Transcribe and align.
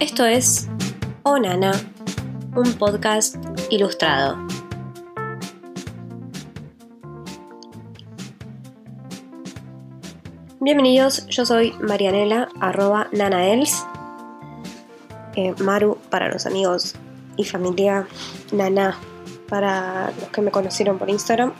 Esto 0.00 0.24
es 0.24 0.66
Onana, 1.24 1.72
un 2.56 2.72
podcast 2.78 3.36
ilustrado. 3.68 4.38
Bienvenidos, 10.58 11.26
yo 11.26 11.44
soy 11.44 11.72
Marianela, 11.82 12.48
arroba 12.60 13.08
nanaels. 13.12 13.84
Eh, 15.36 15.54
Maru 15.62 15.98
para 16.08 16.32
los 16.32 16.46
amigos 16.46 16.94
y 17.36 17.44
familia, 17.44 18.08
Nana 18.52 18.98
para 19.50 20.12
los 20.18 20.30
que 20.30 20.40
me 20.40 20.50
conocieron 20.50 20.98
por 20.98 21.10
Instagram. 21.10 21.52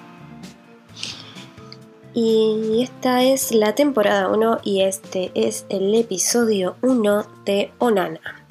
Y 2.12 2.82
esta 2.82 3.22
es 3.22 3.52
la 3.52 3.76
temporada 3.76 4.28
1 4.28 4.60
y 4.64 4.82
este 4.82 5.30
es 5.34 5.64
el 5.68 5.94
episodio 5.94 6.76
1 6.82 7.26
de 7.44 7.72
Onana. 7.78 8.44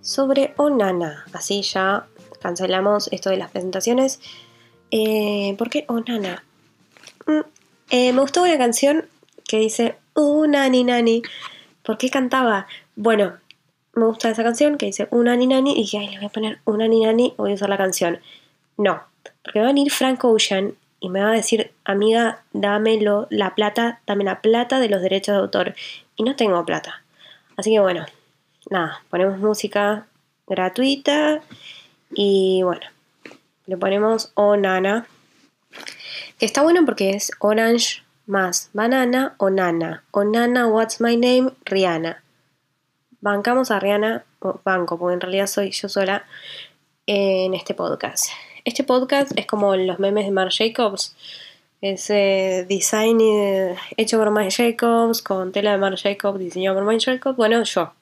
Sobre 0.00 0.52
Onana, 0.56 1.24
así 1.32 1.62
ya 1.62 2.08
cancelamos 2.40 3.08
esto 3.12 3.30
de 3.30 3.36
las 3.36 3.52
presentaciones. 3.52 4.20
Eh, 4.90 5.54
¿Por 5.58 5.70
qué 5.70 5.84
Onana? 5.86 6.42
Mm, 7.24 7.40
eh, 7.90 8.12
me 8.12 8.20
gustó 8.20 8.42
una 8.42 8.58
canción 8.58 9.06
que 9.44 9.58
dice 9.58 9.96
Unani 10.14 10.82
Nani. 10.82 11.22
¿Por 11.84 11.98
qué 11.98 12.10
cantaba? 12.10 12.66
Bueno, 12.96 13.34
me 13.94 14.06
gusta 14.06 14.30
esa 14.30 14.42
canción 14.42 14.76
que 14.76 14.86
dice 14.86 15.06
Unani 15.12 15.46
Nani 15.46 15.70
y 15.70 15.82
dije, 15.82 15.98
ay, 15.98 16.08
le 16.08 16.16
voy 16.16 16.26
a 16.26 16.30
poner 16.30 16.58
Unani 16.64 17.04
Nani, 17.04 17.34
voy 17.36 17.52
a 17.52 17.54
usar 17.54 17.68
la 17.68 17.76
canción. 17.76 18.18
No, 18.76 19.04
porque 19.44 19.60
va 19.60 19.66
a 19.66 19.68
venir 19.68 19.92
Frank 19.92 20.24
Ocean 20.24 20.74
y 21.06 21.08
me 21.08 21.22
va 21.22 21.30
a 21.30 21.34
decir, 21.34 21.72
amiga, 21.84 22.42
dámelo 22.52 23.28
la 23.30 23.54
plata, 23.54 24.00
dame 24.08 24.24
la 24.24 24.40
plata 24.40 24.80
de 24.80 24.88
los 24.88 25.00
derechos 25.00 25.36
de 25.36 25.40
autor. 25.40 25.76
Y 26.16 26.24
no 26.24 26.34
tengo 26.34 26.66
plata. 26.66 27.04
Así 27.56 27.70
que 27.70 27.78
bueno, 27.78 28.04
nada, 28.70 29.04
ponemos 29.08 29.38
música 29.38 30.08
gratuita 30.48 31.42
y 32.12 32.60
bueno, 32.64 32.84
le 33.66 33.76
ponemos 33.76 34.32
Onana. 34.34 35.06
Que 36.40 36.46
está 36.46 36.62
bueno 36.62 36.84
porque 36.84 37.10
es 37.10 37.30
Orange 37.38 38.02
más 38.26 38.70
banana 38.72 39.36
o 39.38 39.48
nana. 39.48 40.02
O 40.10 40.24
nana, 40.24 40.66
what's 40.66 41.00
my 41.00 41.16
name? 41.16 41.52
Rihanna. 41.66 42.20
Bancamos 43.20 43.70
a 43.70 43.78
Rihanna, 43.78 44.24
banco, 44.64 44.98
porque 44.98 45.14
en 45.14 45.20
realidad 45.20 45.46
soy 45.46 45.70
yo 45.70 45.88
sola 45.88 46.26
en 47.06 47.54
este 47.54 47.74
podcast. 47.74 48.26
Este 48.66 48.82
podcast 48.82 49.30
es 49.36 49.46
como 49.46 49.76
los 49.76 50.00
memes 50.00 50.24
de 50.24 50.32
Marc 50.32 50.50
Jacobs. 50.52 51.14
Es 51.80 52.08
design 52.08 53.20
eh, 53.20 53.76
hecho 53.96 54.18
por 54.18 54.32
Marc 54.32 54.50
Jacobs, 54.50 55.22
con 55.22 55.52
tela 55.52 55.70
de 55.70 55.78
Marc 55.78 56.02
Jacobs, 56.02 56.40
diseñado 56.40 56.74
por 56.74 56.84
Marc 56.84 57.00
Jacobs. 57.00 57.36
Bueno, 57.36 57.62
yo, 57.62 57.92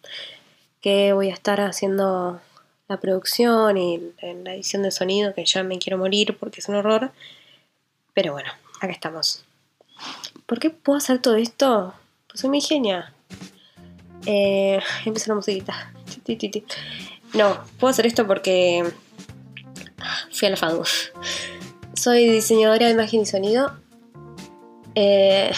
que 0.81 1.13
voy 1.13 1.29
a 1.29 1.35
estar 1.35 1.61
haciendo 1.61 2.41
la 2.89 2.97
producción 2.99 3.77
y 3.77 4.15
la 4.23 4.55
edición 4.55 4.83
de 4.83 4.91
sonido, 4.91 5.35
que 5.35 5.45
ya 5.45 5.63
me 5.63 5.79
quiero 5.79 5.99
morir 5.99 6.35
porque 6.41 6.61
es 6.61 6.69
un 6.71 6.77
horror. 6.77 7.13
Pero 8.15 8.33
bueno, 8.33 8.51
acá 8.81 8.91
estamos. 8.91 9.45
¿Por 10.47 10.61
qué 10.61 10.71
puedo 10.71 10.97
hacer 10.97 11.21
todo 11.21 11.37
esto? 11.37 11.93
Pues 12.27 12.41
soy 12.41 12.49
mi 12.49 12.63
genia. 12.63 13.13
Eh, 14.25 14.81
la 15.27 15.35
musiquita. 15.35 15.93
No, 17.35 17.63
puedo 17.79 17.91
hacer 17.91 18.07
esto 18.07 18.27
porque 18.27 18.83
fui 20.35 20.49
a 20.49 20.51
la 20.51 20.57
FADU. 20.57 20.83
Soy 21.95 22.29
diseñadora 22.29 22.87
de 22.87 22.93
imagen 22.93 23.21
y 23.21 23.27
sonido. 23.27 23.73
Eh, 24.95 25.53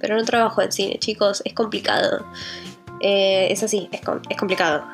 pero 0.00 0.16
no 0.16 0.24
trabajo 0.24 0.62
en 0.62 0.72
cine, 0.72 0.98
chicos. 0.98 1.42
Es 1.44 1.52
complicado. 1.52 2.26
Eh, 3.00 3.48
es 3.50 3.62
así, 3.62 3.88
es, 3.92 4.00
complicado. 4.38 4.84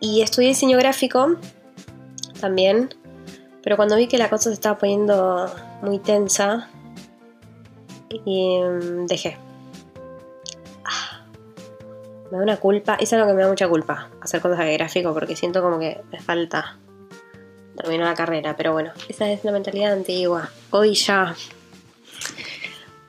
Y 0.00 0.22
estudié 0.22 0.48
diseño 0.48 0.78
gráfico 0.78 1.36
también. 2.40 2.94
Pero 3.62 3.76
cuando 3.76 3.96
vi 3.96 4.06
que 4.06 4.18
la 4.18 4.30
cosa 4.30 4.50
se 4.50 4.54
estaba 4.54 4.78
poniendo 4.78 5.52
muy 5.82 5.98
tensa, 5.98 6.68
y 8.24 8.60
mm, 8.60 9.06
dejé. 9.06 9.36
Ah, 10.84 11.24
me 12.30 12.38
da 12.38 12.42
una 12.42 12.56
culpa, 12.56 12.96
es 13.00 13.12
algo 13.12 13.26
que 13.26 13.34
me 13.34 13.42
da 13.42 13.48
mucha 13.48 13.68
culpa, 13.68 14.08
hacer 14.20 14.40
cosas 14.40 14.58
de 14.58 14.72
gráfico, 14.74 15.12
porque 15.12 15.36
siento 15.36 15.62
como 15.62 15.78
que 15.78 16.00
me 16.10 16.20
falta 16.20 16.78
terminó 17.76 18.04
la 18.04 18.14
carrera, 18.14 18.56
pero 18.56 18.72
bueno, 18.72 18.92
esa 19.08 19.30
es 19.30 19.44
la 19.44 19.52
mentalidad 19.52 19.92
antigua. 19.92 20.50
Hoy 20.70 20.94
ya 20.94 21.34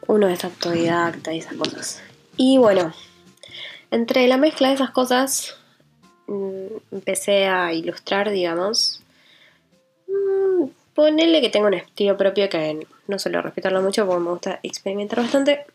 uno 0.07 0.27
es 0.27 0.43
autodidacta 0.43 1.33
y 1.33 1.39
esas 1.39 1.53
cosas. 1.53 2.01
Y 2.35 2.57
bueno, 2.57 2.93
entre 3.91 4.27
la 4.27 4.37
mezcla 4.37 4.69
de 4.69 4.75
esas 4.75 4.91
cosas 4.91 5.57
mm, 6.27 6.67
empecé 6.91 7.47
a 7.47 7.73
ilustrar, 7.73 8.29
digamos. 8.29 9.01
Mm, 10.07 10.69
Ponele 10.93 11.41
que 11.41 11.49
tengo 11.49 11.67
un 11.67 11.75
estilo 11.75 12.17
propio 12.17 12.49
que 12.49 12.87
no 13.07 13.19
suelo 13.19 13.41
respetarlo 13.41 13.81
mucho 13.83 14.05
porque 14.07 14.23
me 14.23 14.31
gusta 14.31 14.59
experimentar 14.63 15.19
bastante. 15.19 15.65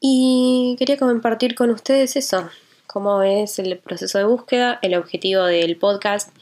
Y 0.00 0.76
quería 0.78 0.96
compartir 0.96 1.54
con 1.54 1.70
ustedes 1.70 2.16
eso, 2.16 2.48
cómo 2.86 3.22
es 3.22 3.58
el 3.58 3.78
proceso 3.78 4.18
de 4.18 4.24
búsqueda, 4.24 4.78
el 4.82 4.94
objetivo 4.94 5.44
del 5.44 5.76
podcast 5.76 6.34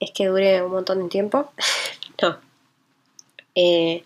es 0.00 0.10
que 0.12 0.26
dure 0.26 0.62
un 0.62 0.72
montón 0.72 1.02
de 1.02 1.08
tiempo. 1.08 1.50
no. 2.22 2.38
Eh, 3.54 4.04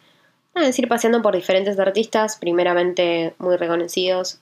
es 0.54 0.78
ir 0.78 0.88
paseando 0.88 1.22
por 1.22 1.34
diferentes 1.34 1.78
artistas, 1.78 2.36
primeramente 2.36 3.34
muy 3.38 3.56
reconocidos, 3.56 4.40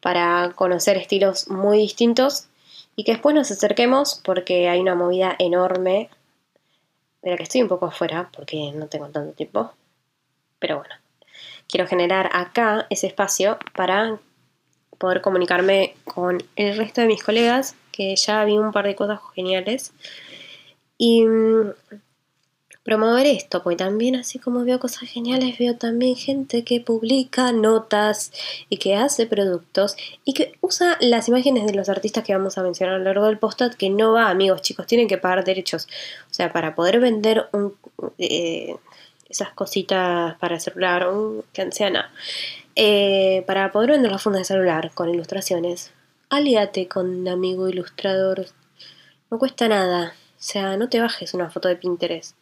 para 0.00 0.52
conocer 0.54 0.96
estilos 0.96 1.48
muy 1.48 1.78
distintos 1.78 2.48
y 2.96 3.04
que 3.04 3.12
después 3.12 3.34
nos 3.34 3.50
acerquemos 3.50 4.20
porque 4.24 4.68
hay 4.68 4.80
una 4.80 4.94
movida 4.94 5.36
enorme 5.38 6.10
de 7.22 7.36
que 7.36 7.42
estoy 7.42 7.62
un 7.62 7.68
poco 7.68 7.86
afuera 7.86 8.30
porque 8.34 8.72
no 8.74 8.86
tengo 8.86 9.08
tanto 9.08 9.32
tiempo. 9.32 9.72
Pero 10.58 10.78
bueno, 10.78 10.94
quiero 11.68 11.86
generar 11.86 12.30
acá 12.32 12.86
ese 12.90 13.06
espacio 13.06 13.58
para 13.74 14.18
poder 14.98 15.20
comunicarme 15.20 15.94
con 16.04 16.42
el 16.56 16.76
resto 16.76 17.00
de 17.00 17.06
mis 17.06 17.22
colegas, 17.22 17.76
que 17.92 18.16
ya 18.16 18.44
vi 18.44 18.58
un 18.58 18.72
par 18.72 18.86
de 18.86 18.96
cosas 18.96 19.20
geniales 19.34 19.92
y 20.98 21.24
mm, 21.24 21.72
promover 22.88 23.26
esto, 23.26 23.62
porque 23.62 23.76
también 23.76 24.16
así 24.16 24.38
como 24.38 24.64
veo 24.64 24.80
cosas 24.80 25.10
geniales, 25.10 25.58
veo 25.58 25.76
también 25.76 26.16
gente 26.16 26.64
que 26.64 26.80
publica 26.80 27.52
notas 27.52 28.32
y 28.70 28.78
que 28.78 28.96
hace 28.96 29.26
productos 29.26 29.94
y 30.24 30.32
que 30.32 30.54
usa 30.62 30.96
las 31.00 31.28
imágenes 31.28 31.66
de 31.66 31.74
los 31.74 31.90
artistas 31.90 32.24
que 32.24 32.34
vamos 32.34 32.56
a 32.56 32.62
mencionar 32.62 32.94
a 32.94 32.98
lo 32.98 33.04
largo 33.04 33.26
del 33.26 33.38
post 33.38 33.60
que 33.76 33.90
no 33.90 34.12
va, 34.12 34.30
amigos, 34.30 34.62
chicos, 34.62 34.86
tienen 34.86 35.06
que 35.06 35.18
pagar 35.18 35.44
derechos. 35.44 35.86
O 36.30 36.34
sea, 36.34 36.50
para 36.50 36.74
poder 36.74 36.98
vender 36.98 37.50
un, 37.52 37.74
eh, 38.16 38.74
esas 39.28 39.50
cositas 39.50 40.36
para 40.38 40.58
celular, 40.58 41.08
un, 41.08 41.44
que 41.52 41.60
anciana, 41.60 42.10
eh, 42.74 43.44
para 43.46 43.70
poder 43.70 43.90
vender 43.90 44.12
la 44.12 44.18
funda 44.18 44.38
de 44.38 44.46
celular 44.46 44.92
con 44.94 45.10
ilustraciones, 45.10 45.92
aliate 46.30 46.88
con 46.88 47.28
amigo 47.28 47.68
ilustrador. 47.68 48.46
No 49.30 49.38
cuesta 49.38 49.68
nada. 49.68 50.14
O 50.38 50.40
sea, 50.40 50.76
no 50.76 50.88
te 50.88 51.00
bajes 51.00 51.34
una 51.34 51.50
foto 51.50 51.68
de 51.68 51.74
Pinterest. 51.74 52.36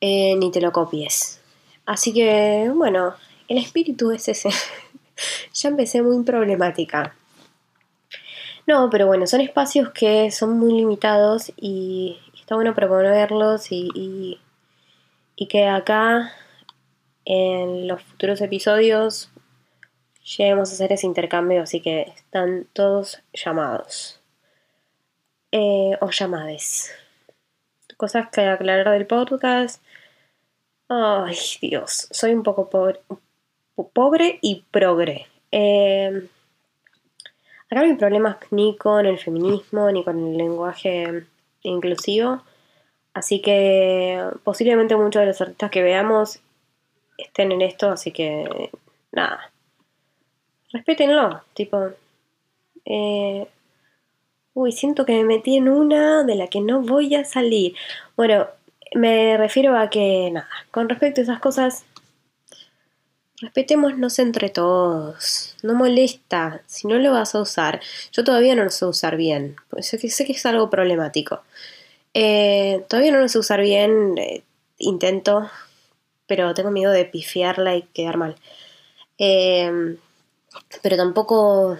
Eh, 0.00 0.36
ni 0.36 0.52
te 0.52 0.60
lo 0.60 0.70
copies. 0.70 1.40
Así 1.84 2.12
que, 2.12 2.70
bueno, 2.72 3.14
el 3.48 3.58
espíritu 3.58 4.12
es 4.12 4.28
ese. 4.28 4.50
ya 5.52 5.68
empecé 5.68 6.02
muy 6.02 6.22
problemática. 6.24 7.16
No, 8.68 8.88
pero 8.88 9.06
bueno, 9.06 9.26
son 9.26 9.40
espacios 9.40 9.90
que 9.90 10.30
son 10.30 10.58
muy 10.58 10.72
limitados 10.74 11.52
y 11.56 12.18
está 12.38 12.54
bueno 12.54 12.74
proponerlos 12.74 13.72
y, 13.72 13.88
y, 13.94 14.40
y 15.34 15.48
que 15.48 15.66
acá 15.66 16.32
en 17.24 17.88
los 17.88 18.02
futuros 18.02 18.40
episodios 18.40 19.30
lleguemos 20.36 20.70
a 20.70 20.74
hacer 20.74 20.92
ese 20.92 21.06
intercambio, 21.06 21.62
así 21.62 21.80
que 21.80 22.12
están 22.16 22.66
todos 22.72 23.22
llamados. 23.32 24.15
Eh, 25.58 25.96
o 26.02 26.10
llamades. 26.10 26.92
Cosas 27.96 28.28
que 28.28 28.42
aclarar 28.42 28.90
del 28.90 29.06
podcast. 29.06 29.82
Ay, 30.86 31.34
Dios, 31.62 32.08
soy 32.10 32.34
un 32.34 32.42
poco 32.42 32.68
pobre, 32.68 33.00
pobre 33.94 34.38
y 34.42 34.66
progre. 34.70 35.26
Eh, 35.50 36.28
acá 37.70 37.80
no 37.80 37.86
hay 37.86 37.94
problemas 37.94 38.36
ni 38.50 38.76
con 38.76 39.06
el 39.06 39.18
feminismo 39.18 39.90
ni 39.90 40.04
con 40.04 40.18
el 40.18 40.36
lenguaje 40.36 41.24
inclusivo. 41.62 42.42
Así 43.14 43.40
que 43.40 44.22
posiblemente 44.44 44.94
muchos 44.94 45.20
de 45.20 45.26
los 45.28 45.40
artistas 45.40 45.70
que 45.70 45.82
veamos 45.82 46.38
estén 47.16 47.50
en 47.52 47.62
esto, 47.62 47.88
así 47.88 48.12
que 48.12 48.70
nada. 49.10 49.50
Respétenlo, 50.70 51.44
tipo. 51.54 51.92
Eh, 52.84 53.48
uy, 54.56 54.72
siento 54.72 55.04
que 55.04 55.12
me 55.12 55.24
metí 55.24 55.56
en 55.58 55.68
una 55.68 56.24
de 56.24 56.34
la 56.34 56.48
que 56.48 56.62
no 56.62 56.80
voy 56.80 57.14
a 57.14 57.24
salir. 57.24 57.74
Bueno, 58.16 58.48
me 58.94 59.36
refiero 59.36 59.76
a 59.78 59.90
que, 59.90 60.30
nada, 60.32 60.48
con 60.70 60.88
respecto 60.88 61.20
a 61.20 61.24
esas 61.24 61.40
cosas, 61.40 61.84
respetémonos 63.42 64.18
entre 64.18 64.48
todos. 64.48 65.56
No 65.62 65.74
molesta. 65.74 66.62
Si 66.66 66.88
no 66.88 66.96
lo 66.98 67.12
vas 67.12 67.34
a 67.34 67.42
usar, 67.42 67.82
yo 68.12 68.24
todavía 68.24 68.54
no 68.54 68.64
lo 68.64 68.70
sé 68.70 68.86
usar 68.86 69.18
bien. 69.18 69.56
Sé 69.80 69.98
que, 69.98 70.08
sé 70.08 70.24
que 70.24 70.32
es 70.32 70.46
algo 70.46 70.70
problemático. 70.70 71.42
Eh, 72.14 72.82
todavía 72.88 73.12
no 73.12 73.18
lo 73.18 73.28
sé 73.28 73.38
usar 73.38 73.60
bien. 73.60 74.16
Eh, 74.16 74.42
intento, 74.78 75.50
pero 76.26 76.54
tengo 76.54 76.70
miedo 76.70 76.92
de 76.92 77.04
pifiarla 77.04 77.76
y 77.76 77.82
quedar 77.82 78.16
mal. 78.16 78.36
Eh, 79.18 79.98
pero 80.82 80.96
tampoco. 80.96 81.76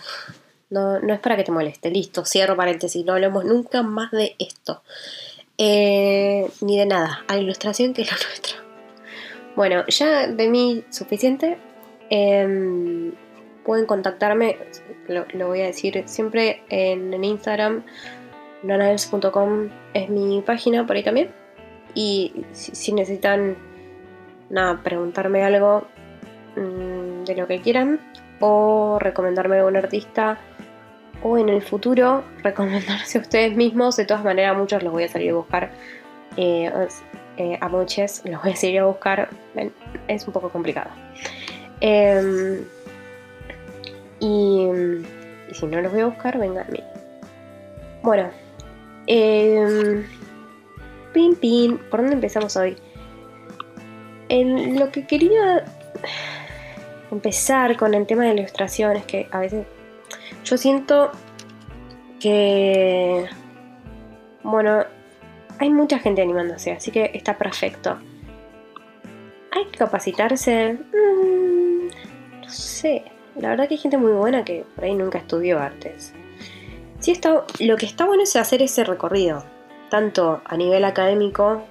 No, 0.68 0.98
no 1.00 1.14
es 1.14 1.20
para 1.20 1.36
que 1.36 1.44
te 1.44 1.52
moleste. 1.52 1.90
Listo, 1.90 2.24
cierro 2.24 2.56
paréntesis. 2.56 3.04
No 3.04 3.12
hablemos 3.12 3.44
nunca 3.44 3.82
más 3.82 4.10
de 4.10 4.34
esto. 4.38 4.82
ni 5.58 6.78
de 6.78 6.86
nada. 6.86 7.24
A 7.28 7.36
ilustración 7.36 7.94
que 7.94 8.02
es 8.02 8.10
lo 8.10 8.16
nuestro. 8.28 8.56
Bueno, 9.54 9.86
ya 9.88 10.26
de 10.26 10.48
mí 10.48 10.84
suficiente. 10.90 11.58
Em, 12.10 13.12
pueden 13.64 13.86
contactarme, 13.86 14.58
lo, 15.08 15.48
voy 15.48 15.62
a 15.62 15.66
decir 15.66 16.02
siempre 16.06 16.62
en, 16.68 17.24
Instagram. 17.24 17.84
nanels.com 18.62 19.70
es 19.94 20.08
mi 20.08 20.42
página 20.42 20.86
por 20.86 20.96
ahí 20.96 21.02
también. 21.02 21.30
Y 21.94 22.44
si, 22.52 22.92
necesitan 22.92 23.56
nada, 24.50 24.82
preguntarme 24.82 25.42
algo 25.42 25.86
mm, 26.56 27.24
de 27.24 27.34
lo 27.36 27.46
que 27.46 27.60
quieran 27.62 28.00
o 28.40 28.98
recomendarme 29.00 29.56
a 29.56 29.60
algún 29.60 29.76
artista 29.76 30.38
o 31.26 31.36
en 31.38 31.48
el 31.48 31.60
futuro 31.60 32.22
recomendarse 32.42 33.18
a 33.18 33.20
ustedes 33.20 33.56
mismos. 33.56 33.96
De 33.96 34.04
todas 34.04 34.24
maneras, 34.24 34.56
muchos 34.56 34.82
los 34.82 34.92
voy 34.92 35.04
a 35.04 35.08
salir 35.08 35.30
a 35.30 35.34
buscar. 35.34 35.70
Eh, 36.36 36.70
eh, 37.38 37.58
a 37.60 37.68
muchos 37.68 38.22
los 38.24 38.42
voy 38.42 38.52
a 38.52 38.56
seguir 38.56 38.80
a 38.80 38.86
buscar. 38.86 39.28
Es 40.06 40.26
un 40.26 40.32
poco 40.32 40.50
complicado. 40.50 40.90
Em, 41.80 42.64
y, 44.20 44.68
si 45.52 45.66
no 45.66 45.80
los 45.80 45.92
voy 45.92 46.02
a 46.02 46.06
buscar, 46.06 46.38
vengan 46.38 46.66
a 46.66 46.70
mí. 46.70 46.82
Bueno. 48.02 48.30
Eh, 49.08 50.04
pin, 51.12 51.34
pin. 51.36 51.78
¿Por 51.90 52.00
dónde 52.00 52.14
empezamos 52.14 52.56
hoy? 52.56 52.76
En 54.28 54.78
lo 54.78 54.90
que 54.90 55.06
quería 55.06 55.64
empezar 57.10 57.76
con 57.76 57.94
el 57.94 58.06
tema 58.06 58.24
de 58.24 58.34
ilustración 58.34 58.96
es 58.96 59.04
que 59.04 59.28
a 59.30 59.38
veces 59.38 59.66
yo 60.46 60.56
siento 60.56 61.10
que 62.20 63.26
bueno 64.42 64.84
hay 65.58 65.70
mucha 65.70 65.98
gente 65.98 66.22
animándose, 66.22 66.72
así 66.72 66.90
que 66.90 67.10
está 67.14 67.36
perfecto. 67.36 67.98
¿Hay 69.52 69.64
que 69.66 69.78
capacitarse? 69.78 70.74
Mm, 70.74 71.88
no 72.42 72.50
sé. 72.50 73.04
La 73.36 73.50
verdad 73.50 73.68
que 73.68 73.74
hay 73.74 73.80
gente 73.80 73.98
muy 73.98 74.12
buena 74.12 74.44
que 74.44 74.64
por 74.74 74.84
ahí 74.84 74.94
nunca 74.94 75.18
estudió 75.18 75.58
artes. 75.58 76.14
Sí 77.00 77.10
está, 77.10 77.44
lo 77.60 77.76
que 77.76 77.86
está 77.86 78.06
bueno 78.06 78.22
es 78.22 78.36
hacer 78.36 78.62
ese 78.62 78.84
recorrido, 78.84 79.44
tanto 79.90 80.42
a 80.44 80.56
nivel 80.56 80.84
académico, 80.84 81.62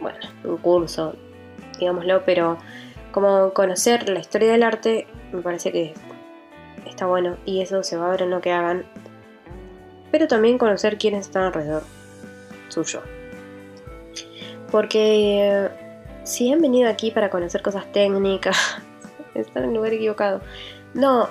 bueno, 0.00 0.18
un 0.44 0.56
curso, 0.58 1.14
digámoslo, 1.78 2.24
pero 2.24 2.58
como 3.12 3.52
conocer 3.52 4.08
la 4.08 4.20
historia 4.20 4.52
del 4.52 4.62
arte, 4.62 5.06
me 5.32 5.42
parece 5.42 5.72
que 5.72 5.94
está 6.86 7.06
bueno 7.06 7.36
y 7.44 7.60
eso 7.62 7.82
se 7.82 7.96
va 7.96 8.06
a 8.06 8.10
ver 8.10 8.22
en 8.22 8.30
lo 8.30 8.40
que 8.40 8.52
hagan. 8.52 8.84
Pero 10.10 10.28
también 10.28 10.58
conocer 10.58 10.98
quiénes 10.98 11.26
están 11.26 11.44
alrededor 11.44 11.82
suyo. 12.68 13.02
Porque 14.70 15.68
si 16.24 16.52
han 16.52 16.60
venido 16.60 16.88
aquí 16.88 17.10
para 17.10 17.30
conocer 17.30 17.62
cosas 17.62 17.90
técnicas, 17.92 18.56
están 19.34 19.64
en 19.64 19.70
el 19.70 19.76
lugar 19.76 19.92
equivocado. 19.92 20.40
No, 20.94 21.28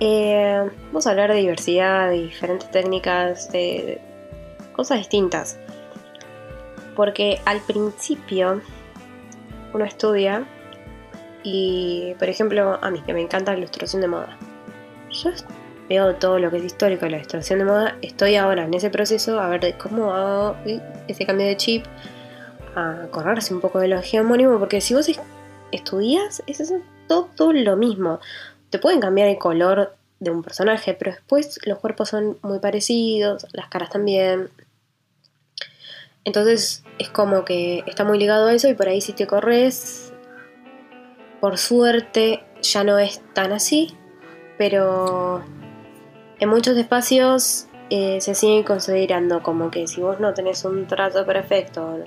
eh, 0.00 0.68
vamos 0.86 1.06
a 1.06 1.10
hablar 1.10 1.30
de 1.30 1.38
diversidad, 1.38 2.10
de 2.10 2.22
diferentes 2.22 2.70
técnicas, 2.70 3.50
de 3.52 4.00
cosas 4.72 4.98
distintas. 4.98 5.58
Porque 6.96 7.40
al 7.44 7.60
principio 7.60 8.60
uno 9.72 9.84
estudia 9.84 10.46
y, 11.42 12.14
por 12.18 12.28
ejemplo, 12.28 12.78
a 12.80 12.90
mí 12.90 13.00
que 13.02 13.14
me 13.14 13.20
encanta 13.20 13.52
la 13.52 13.58
ilustración 13.58 14.02
de 14.02 14.08
moda. 14.08 14.38
Yo 15.12 15.30
veo 15.88 16.14
todo 16.16 16.38
lo 16.38 16.50
que 16.50 16.56
es 16.56 16.64
histórico 16.64 17.06
la 17.06 17.16
ilustración 17.18 17.58
de 17.58 17.64
moda, 17.66 17.96
estoy 18.00 18.36
ahora 18.36 18.64
en 18.64 18.72
ese 18.72 18.88
proceso 18.88 19.38
a 19.38 19.48
ver 19.48 19.60
de 19.60 19.76
cómo 19.76 20.12
hago 20.12 20.56
ese 21.06 21.26
cambio 21.26 21.46
de 21.46 21.56
chip, 21.56 21.84
a 22.74 23.08
correrse 23.10 23.52
un 23.52 23.60
poco 23.60 23.78
de 23.78 23.88
lo 23.88 23.98
hegemónico, 23.98 24.58
porque 24.58 24.80
si 24.80 24.94
vos 24.94 25.10
estudias, 25.70 26.42
es 26.46 26.72
todo 27.06 27.52
lo 27.52 27.76
mismo. 27.76 28.20
Te 28.70 28.78
pueden 28.78 29.00
cambiar 29.00 29.28
el 29.28 29.38
color 29.38 29.94
de 30.18 30.30
un 30.30 30.42
personaje, 30.42 30.94
pero 30.94 31.10
después 31.10 31.58
los 31.66 31.78
cuerpos 31.78 32.08
son 32.08 32.38
muy 32.42 32.58
parecidos, 32.58 33.46
las 33.52 33.68
caras 33.68 33.90
también. 33.90 34.48
Entonces 36.24 36.84
es 36.98 37.10
como 37.10 37.44
que 37.44 37.82
está 37.86 38.04
muy 38.04 38.18
ligado 38.18 38.46
a 38.46 38.54
eso 38.54 38.68
y 38.68 38.74
por 38.74 38.88
ahí 38.88 39.00
si 39.00 39.12
te 39.12 39.26
corres, 39.26 40.12
por 41.40 41.58
suerte 41.58 42.44
ya 42.62 42.84
no 42.84 42.98
es 42.98 43.20
tan 43.34 43.52
así, 43.52 43.96
pero 44.58 45.42
en 46.38 46.48
muchos 46.48 46.76
espacios 46.76 47.68
eh, 47.90 48.20
se 48.20 48.34
sigue 48.34 48.64
considerando 48.64 49.42
como 49.42 49.70
que 49.70 49.86
si 49.86 50.00
vos 50.00 50.18
no 50.18 50.32
tenés 50.34 50.64
un 50.64 50.86
trato 50.86 51.26
perfecto, 51.26 51.98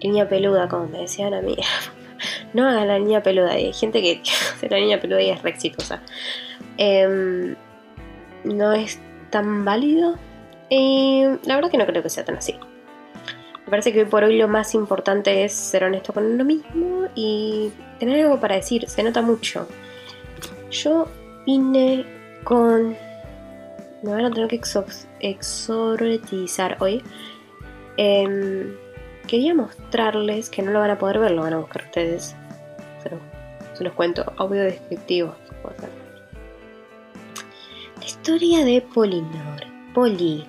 línea 0.00 0.28
peluda, 0.28 0.68
como 0.68 0.86
me 0.86 0.98
decían 0.98 1.32
a 1.32 1.40
mí, 1.40 1.56
no 2.54 2.68
hagan 2.68 2.88
la 2.88 2.98
línea 2.98 3.22
peluda. 3.22 3.52
Hay 3.52 3.72
gente 3.72 4.02
que 4.02 4.20
hace 4.54 4.68
la 4.68 4.78
línea 4.78 5.00
peluda 5.00 5.22
y 5.22 5.30
es 5.30 5.42
re 5.42 5.50
exitosa. 5.50 6.02
Em, 6.76 7.56
no 8.44 8.72
es 8.72 8.98
tan 9.30 9.64
válido. 9.64 10.16
Y 10.68 11.22
la 11.44 11.54
verdad 11.54 11.70
que 11.70 11.78
no 11.78 11.86
creo 11.86 12.02
que 12.02 12.10
sea 12.10 12.24
tan 12.24 12.36
así. 12.36 12.54
Me 13.64 13.70
parece 13.70 13.92
que 13.92 14.00
hoy 14.00 14.06
por 14.06 14.24
hoy 14.24 14.38
lo 14.38 14.48
más 14.48 14.74
importante 14.74 15.44
es 15.44 15.52
ser 15.52 15.84
honesto 15.84 16.12
con 16.12 16.24
uno 16.24 16.44
mismo 16.44 17.08
y 17.14 17.72
tener 17.98 18.24
algo 18.24 18.40
para 18.40 18.56
decir. 18.56 18.88
Se 18.88 19.02
nota 19.02 19.22
mucho. 19.22 19.68
Yo 20.70 21.06
vine 21.46 22.04
con 22.44 22.96
me 24.02 24.12
van 24.12 24.24
a 24.26 24.30
tener 24.30 24.48
que 24.48 24.60
exortizar 25.20 26.76
hoy. 26.80 27.02
Em, 27.96 28.76
quería 29.26 29.54
mostrarles 29.54 30.50
que 30.50 30.62
no 30.62 30.70
lo 30.70 30.80
van 30.80 30.90
a 30.90 30.98
poder 30.98 31.18
ver, 31.18 31.30
lo 31.32 31.42
van 31.42 31.54
a 31.54 31.58
buscar 31.58 31.84
ustedes. 31.84 32.36
Se 33.74 33.84
los, 33.84 33.92
cuento, 33.94 34.32
audio 34.36 34.62
descriptivo. 34.62 35.34
La 37.98 38.06
historia 38.06 38.64
de 38.64 38.80
Polinor. 38.82 39.66
Poli. 39.94 40.46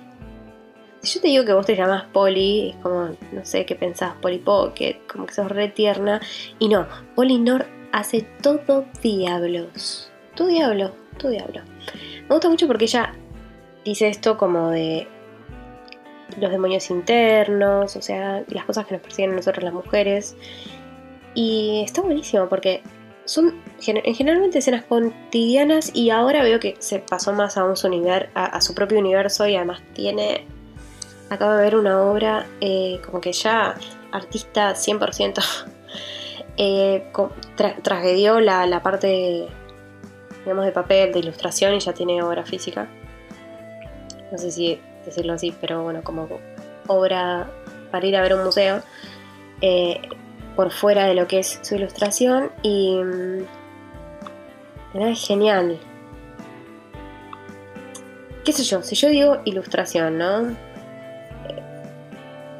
Si 1.00 1.14
yo 1.14 1.20
te 1.22 1.28
digo 1.28 1.44
que 1.44 1.54
vos 1.54 1.64
te 1.64 1.74
llamas 1.74 2.04
Poli, 2.12 2.70
es 2.70 2.76
como, 2.76 3.16
no 3.32 3.44
sé 3.44 3.64
qué 3.64 3.74
pensás, 3.74 4.14
Poli 4.20 4.38
Pocket, 4.38 5.00
como 5.10 5.26
que 5.26 5.34
sos 5.34 5.50
re 5.50 5.68
tierna. 5.68 6.20
Y 6.58 6.68
no, 6.68 6.86
Polinor 7.14 7.66
hace 7.92 8.26
todo 8.42 8.84
diablos. 9.02 10.07
Tu 10.38 10.46
diablo, 10.46 10.92
tu 11.18 11.30
diablo. 11.30 11.62
Me 12.28 12.28
gusta 12.28 12.48
mucho 12.48 12.68
porque 12.68 12.84
ella 12.84 13.12
dice 13.84 14.06
esto 14.06 14.38
como 14.38 14.70
de 14.70 15.08
los 16.40 16.52
demonios 16.52 16.90
internos, 16.90 17.96
o 17.96 18.02
sea, 18.02 18.44
las 18.46 18.64
cosas 18.64 18.86
que 18.86 18.94
nos 18.94 19.02
persiguen 19.02 19.32
a 19.32 19.34
nosotros 19.34 19.64
las 19.64 19.74
mujeres. 19.74 20.36
Y 21.34 21.82
está 21.84 22.02
buenísimo 22.02 22.48
porque 22.48 22.84
son 23.24 23.60
generalmente 23.80 24.60
escenas 24.60 24.84
cotidianas 24.84 25.90
y 25.92 26.10
ahora 26.10 26.44
veo 26.44 26.60
que 26.60 26.76
se 26.78 27.00
pasó 27.00 27.32
más 27.32 27.56
a, 27.56 27.64
un 27.64 27.76
su, 27.76 27.88
a, 28.34 28.60
su 28.60 28.74
propio 28.76 29.00
universo 29.00 29.44
y 29.48 29.56
además 29.56 29.82
tiene... 29.92 30.46
Acabo 31.30 31.50
de 31.54 31.64
ver 31.64 31.74
una 31.74 32.00
obra 32.00 32.46
eh, 32.60 33.00
como 33.04 33.20
que 33.20 33.32
ya 33.32 33.74
artista 34.12 34.70
100% 34.74 35.44
eh, 36.56 37.10
trasgredió 37.82 38.38
la, 38.38 38.66
la 38.66 38.84
parte 38.84 39.48
digamos 40.48 40.64
de 40.64 40.72
papel, 40.72 41.12
de 41.12 41.18
ilustración 41.20 41.74
y 41.74 41.80
ya 41.80 41.92
tiene 41.92 42.22
obra 42.22 42.44
física 42.44 42.88
no 44.30 44.38
sé 44.38 44.50
si 44.50 44.80
decirlo 45.04 45.34
así, 45.34 45.54
pero 45.60 45.82
bueno, 45.82 46.02
como 46.02 46.28
obra 46.86 47.50
para 47.90 48.06
ir 48.06 48.16
a 48.16 48.22
ver 48.22 48.34
un 48.34 48.44
museo, 48.44 48.82
eh, 49.60 50.00
por 50.56 50.70
fuera 50.70 51.06
de 51.06 51.14
lo 51.14 51.26
que 51.26 51.38
es 51.40 51.58
su 51.62 51.76
ilustración 51.76 52.50
y 52.62 53.00
mm, 53.02 53.44
es 54.94 55.26
genial. 55.26 55.78
¿Qué 58.44 58.52
sé 58.52 58.64
yo? 58.64 58.82
Si 58.82 58.94
yo 58.94 59.08
digo 59.08 59.40
ilustración, 59.44 60.18
¿no? 60.18 60.56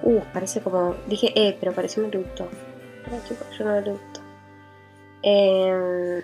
Uh, 0.03 0.21
parece 0.33 0.61
como. 0.61 0.95
Dije, 1.07 1.33
eh, 1.35 1.57
pero 1.59 1.73
parece 1.73 2.01
un 2.01 2.07
eructo. 2.07 2.49
Yo 3.59 3.65
no 3.65 3.77
eructo. 3.77 4.21
Eh, 5.23 6.23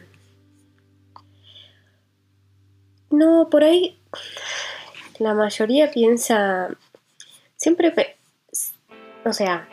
no, 3.14 3.48
por 3.50 3.64
ahí 3.64 3.98
la 5.18 5.34
mayoría 5.34 5.90
piensa, 5.90 6.68
siempre, 7.56 7.92
o 9.24 9.32
sea, 9.32 9.68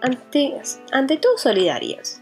ante, 0.00 0.60
ante 0.92 1.16
todo 1.16 1.38
solidarios. 1.38 2.20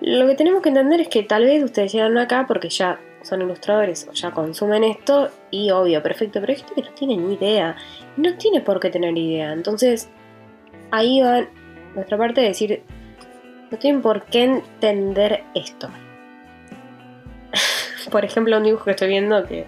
Lo 0.00 0.26
que 0.26 0.34
tenemos 0.34 0.62
que 0.62 0.70
entender 0.70 1.00
es 1.00 1.08
que 1.08 1.22
tal 1.22 1.44
vez 1.44 1.62
ustedes 1.62 1.92
llegan 1.92 2.16
acá 2.18 2.46
porque 2.46 2.70
ya 2.70 2.98
son 3.22 3.42
ilustradores 3.42 4.06
o 4.08 4.12
ya 4.12 4.30
consumen 4.30 4.82
esto 4.84 5.30
y 5.50 5.70
obvio, 5.70 6.02
perfecto, 6.02 6.40
pero 6.40 6.54
hay 6.54 6.62
que 6.62 6.82
no 6.82 6.94
tiene 6.94 7.16
ni 7.16 7.34
idea. 7.34 7.76
No 8.16 8.36
tiene 8.36 8.60
por 8.62 8.80
qué 8.80 8.90
tener 8.90 9.16
idea. 9.16 9.52
Entonces, 9.52 10.08
ahí 10.90 11.20
va 11.20 11.46
nuestra 11.94 12.16
parte 12.16 12.40
de 12.40 12.48
decir, 12.48 12.82
no 13.70 13.78
tienen 13.78 14.00
por 14.00 14.24
qué 14.24 14.44
entender 14.44 15.44
esto. 15.54 15.90
Por 18.10 18.24
ejemplo, 18.24 18.56
un 18.56 18.64
dibujo 18.64 18.84
que 18.84 18.90
estoy 18.92 19.08
viendo 19.08 19.44
que 19.46 19.66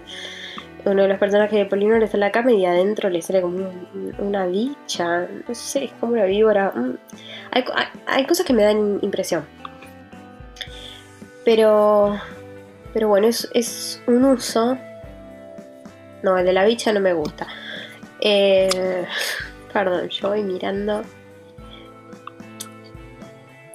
uno 0.84 1.02
de 1.02 1.08
los 1.08 1.18
personajes 1.18 1.58
de 1.58 1.66
Polino 1.66 1.96
le 1.98 2.06
está 2.06 2.16
en 2.16 2.22
la 2.22 2.32
cama 2.32 2.52
y 2.52 2.66
adentro 2.66 3.08
le 3.08 3.22
sale 3.22 3.40
como 3.40 3.70
una 4.18 4.46
bicha, 4.46 5.28
no 5.48 5.54
sé, 5.54 5.84
es 5.84 5.92
como 6.00 6.12
una 6.12 6.24
víbora. 6.24 6.72
Mm. 6.74 6.96
Hay, 8.06 8.26
cosas 8.26 8.44
que 8.44 8.52
me 8.52 8.64
dan 8.64 8.98
impresión. 9.02 9.44
Pero, 11.44 12.18
pero 12.92 13.08
bueno, 13.08 13.28
es, 13.28 13.48
es 13.54 14.02
un 14.06 14.24
uso. 14.24 14.76
No, 16.22 16.38
el 16.38 16.46
de 16.46 16.52
la 16.52 16.64
bicha 16.64 16.92
no 16.92 17.00
me 17.00 17.12
gusta. 17.12 17.46
Eh, 18.20 19.06
perdón, 19.72 20.08
yo 20.08 20.28
voy 20.28 20.42
mirando. 20.42 21.02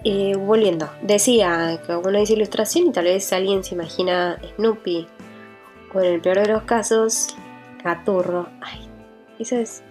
Eh, 0.03 0.35
volviendo, 0.35 0.89
decía 1.01 1.81
que 1.85 1.95
uno 1.95 2.19
dice 2.19 2.33
ilustración 2.33 2.87
y 2.87 2.91
tal 2.91 3.05
vez 3.05 3.33
alguien 3.33 3.63
se 3.63 3.73
imagina 3.73 4.39
Snoopy 4.55 5.07
o 5.93 5.99
en 5.99 6.13
el 6.13 6.21
peor 6.21 6.39
de 6.39 6.47
los 6.47 6.63
casos, 6.63 7.35
Gaturro. 7.83 8.47
Ay, 8.61 8.87
eso 9.39 9.55
es. 9.55 9.83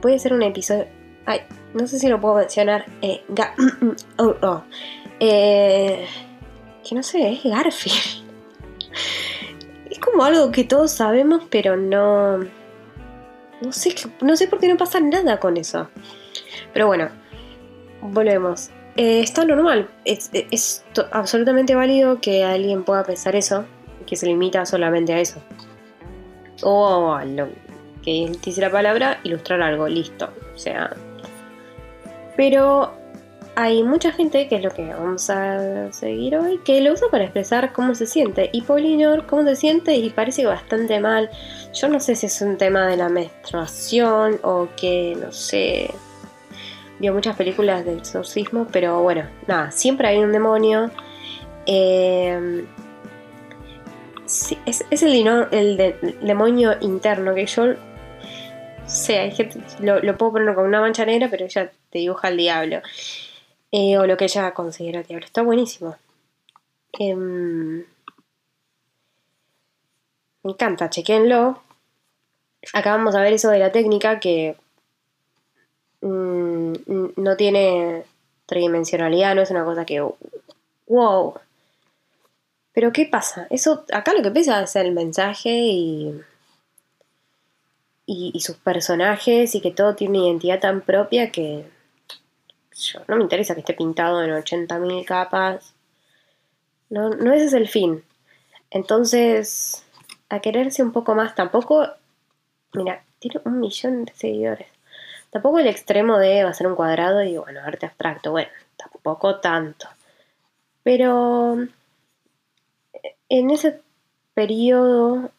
Puede 0.00 0.18
ser 0.18 0.34
un 0.34 0.42
episodio. 0.42 0.86
Ay, 1.26 1.40
no 1.74 1.86
sé 1.86 1.98
si 1.98 2.08
lo 2.08 2.20
puedo 2.20 2.36
mencionar. 2.36 2.84
Eh, 3.00 3.22
oh, 4.18 4.34
oh. 4.42 4.62
Eh, 5.20 6.06
que 6.86 6.94
no 6.94 7.02
sé, 7.02 7.32
es 7.32 7.44
Garfield. 7.44 8.24
es 9.90 9.98
como 9.98 10.24
algo 10.24 10.50
que 10.50 10.64
todos 10.64 10.92
sabemos, 10.92 11.44
pero 11.50 11.76
no. 11.76 12.38
No 12.38 13.70
sé, 13.70 13.94
no 14.20 14.36
sé 14.36 14.48
por 14.48 14.58
qué 14.58 14.68
no 14.68 14.76
pasa 14.76 15.00
nada 15.00 15.38
con 15.38 15.56
eso. 15.56 15.88
Pero 16.72 16.88
bueno, 16.88 17.08
volvemos. 18.00 18.70
Eh, 18.96 19.20
está 19.20 19.44
normal, 19.44 19.88
es, 20.04 20.84
absolutamente 21.12 21.74
válido 21.74 22.20
que 22.20 22.44
alguien 22.44 22.84
pueda 22.84 23.04
pensar 23.04 23.34
eso, 23.34 23.64
que 24.06 24.16
se 24.16 24.26
limita 24.26 24.66
solamente 24.66 25.14
a 25.14 25.20
eso. 25.20 25.40
O 26.62 27.12
a 27.12 27.24
lo 27.24 27.48
que 28.02 28.30
dice 28.44 28.60
la 28.60 28.70
palabra, 28.70 29.20
ilustrar 29.24 29.62
algo, 29.62 29.88
listo. 29.88 30.28
O 30.54 30.58
sea. 30.58 30.94
Pero 32.36 32.92
hay 33.54 33.82
mucha 33.82 34.12
gente, 34.12 34.48
que 34.48 34.56
es 34.56 34.62
lo 34.62 34.70
que 34.70 34.88
vamos 34.88 35.28
a 35.30 35.92
seguir 35.92 36.36
hoy, 36.36 36.58
que 36.64 36.80
lo 36.80 36.92
usa 36.92 37.08
para 37.10 37.24
expresar 37.24 37.72
cómo 37.72 37.94
se 37.94 38.06
siente. 38.06 38.50
Y 38.52 38.62
Paulinor, 38.62 39.26
cómo 39.26 39.44
se 39.44 39.56
siente 39.56 39.94
y 39.94 40.10
parece 40.10 40.46
bastante 40.46 41.00
mal. 41.00 41.30
Yo 41.72 41.88
no 41.88 42.00
sé 42.00 42.14
si 42.14 42.26
es 42.26 42.40
un 42.42 42.58
tema 42.58 42.86
de 42.86 42.96
la 42.96 43.08
menstruación 43.08 44.38
o 44.42 44.68
que, 44.76 45.16
no 45.20 45.32
sé, 45.32 45.90
vio 47.02 47.12
muchas 47.12 47.34
películas 47.34 47.84
de 47.84 47.96
exorcismo, 47.96 48.68
pero 48.70 49.02
bueno, 49.02 49.28
nada, 49.48 49.72
siempre 49.72 50.06
hay 50.06 50.18
un 50.18 50.30
demonio. 50.30 50.88
Eh, 51.66 52.64
es, 54.64 55.02
el, 55.02 55.96
demonio 56.22 56.76
interno 56.80 57.34
que 57.34 57.44
yo 57.46 57.74
sé, 58.86 59.18
hay 59.18 59.50
lo, 59.80 60.16
puedo 60.16 60.32
poner 60.32 60.54
con 60.54 60.64
una 60.64 60.80
mancha 60.80 61.04
negra, 61.04 61.26
pero 61.28 61.44
ella 61.44 61.72
te 61.90 61.98
dibuja 61.98 62.28
al 62.28 62.36
diablo. 62.36 62.80
Eh, 63.72 63.98
o 63.98 64.06
lo 64.06 64.16
que 64.16 64.26
ella 64.26 64.54
considera 64.54 65.02
diablo. 65.02 65.26
Está 65.26 65.42
buenísimo. 65.42 65.96
Em, 66.92 67.84
me 70.44 70.52
encanta, 70.52 70.88
chequenlo. 70.88 71.60
Acá 72.72 72.92
vamos 72.92 73.16
a 73.16 73.22
ver 73.22 73.32
eso 73.32 73.50
de 73.50 73.58
la 73.58 73.72
técnica 73.72 74.20
que 74.20 74.54
mm, 76.02 76.72
no 77.16 77.36
tiene 77.36 78.04
tridimensionalidad, 78.46 79.34
no 79.34 79.42
es 79.42 79.50
una 79.50 79.64
cosa 79.64 79.84
que. 79.84 80.06
¡Wow! 80.86 81.34
Pero 82.74 82.92
¿qué 82.92 83.06
pasa? 83.06 83.46
Eso, 83.50 83.84
acá 83.92 84.12
lo 84.14 84.22
que 84.22 84.30
pesa 84.30 84.62
es 84.62 84.76
el 84.76 84.92
mensaje 84.92 85.50
y, 85.50 86.20
y, 88.06 88.40
sus 88.40 88.56
personajes 88.56 89.54
y 89.54 89.60
que 89.60 89.70
todo 89.70 89.94
tiene 89.94 90.18
una 90.18 90.28
identidad 90.28 90.60
tan 90.60 90.80
propia 90.80 91.30
que 91.30 91.66
yo, 92.74 93.00
no 93.08 93.16
me 93.16 93.22
interesa 93.22 93.54
que 93.54 93.60
esté 93.60 93.74
pintado 93.74 94.22
en 94.22 94.30
80.000 94.30 95.04
capas. 95.04 95.74
No, 96.88 97.10
no 97.10 97.32
ese 97.32 97.46
es 97.46 97.52
el 97.52 97.68
fin. 97.68 98.02
Entonces, 98.70 99.84
a 100.30 100.40
quererse 100.40 100.82
un 100.82 100.92
poco 100.92 101.14
más, 101.14 101.34
tampoco, 101.34 101.86
mira, 102.72 103.04
tiene 103.18 103.40
un 103.44 103.60
millón 103.60 104.06
de 104.06 104.14
seguidores. 104.14 104.66
Tampoco 105.32 105.58
el 105.58 105.66
extremo 105.66 106.18
de 106.18 106.42
hacer 106.42 106.66
un 106.66 106.76
cuadrado 106.76 107.22
y 107.22 107.38
bueno, 107.38 107.60
arte 107.64 107.86
abstracto, 107.86 108.32
bueno, 108.32 108.50
tampoco 108.76 109.40
tanto. 109.40 109.88
Pero 110.82 111.56
en 113.30 113.50
ese 113.50 113.80
periodo 114.34 115.30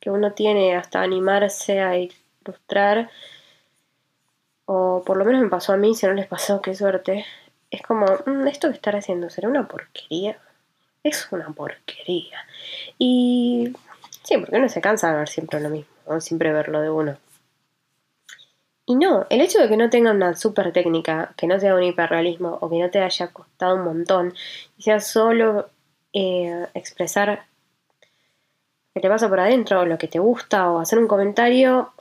que 0.00 0.10
uno 0.10 0.32
tiene 0.32 0.74
hasta 0.74 1.02
animarse 1.02 1.80
a 1.80 1.98
ilustrar, 1.98 3.10
o 4.64 5.02
por 5.04 5.18
lo 5.18 5.26
menos 5.26 5.42
me 5.42 5.50
pasó 5.50 5.74
a 5.74 5.76
mí, 5.76 5.94
si 5.94 6.06
no 6.06 6.14
les 6.14 6.26
pasó, 6.26 6.62
qué 6.62 6.74
suerte, 6.74 7.26
es 7.70 7.82
como, 7.82 8.06
mm, 8.24 8.46
esto 8.46 8.68
que 8.68 8.74
estar 8.74 8.96
haciendo 8.96 9.28
será 9.28 9.48
una 9.48 9.68
porquería. 9.68 10.38
Es 11.02 11.28
una 11.32 11.50
porquería. 11.50 12.38
Y 12.98 13.74
sí, 14.22 14.38
porque 14.38 14.56
uno 14.56 14.70
se 14.70 14.80
cansa 14.80 15.10
de 15.10 15.18
ver 15.18 15.28
siempre 15.28 15.60
lo 15.60 15.68
mismo, 15.68 16.18
siempre 16.22 16.50
verlo 16.50 16.80
de 16.80 16.88
uno. 16.88 17.18
Y 18.86 18.96
no, 18.96 19.26
el 19.30 19.40
hecho 19.40 19.58
de 19.60 19.68
que 19.68 19.76
no 19.76 19.88
tenga 19.88 20.10
una 20.10 20.34
super 20.34 20.72
técnica, 20.72 21.32
que 21.36 21.46
no 21.46 21.58
sea 21.58 21.74
un 21.74 21.82
hiperrealismo 21.82 22.58
o 22.60 22.68
que 22.68 22.78
no 22.78 22.90
te 22.90 23.00
haya 23.00 23.28
costado 23.28 23.76
un 23.76 23.84
montón 23.84 24.34
y 24.76 24.82
sea 24.82 25.00
solo 25.00 25.70
eh, 26.12 26.66
expresar 26.74 27.46
que 28.94 29.00
te 29.00 29.08
pasa 29.08 29.28
por 29.28 29.40
adentro, 29.40 29.80
o 29.80 29.86
lo 29.86 29.98
que 29.98 30.06
te 30.06 30.20
gusta, 30.20 30.70
o 30.70 30.78
hacer 30.78 31.00
un 31.00 31.08
comentario, 31.08 31.92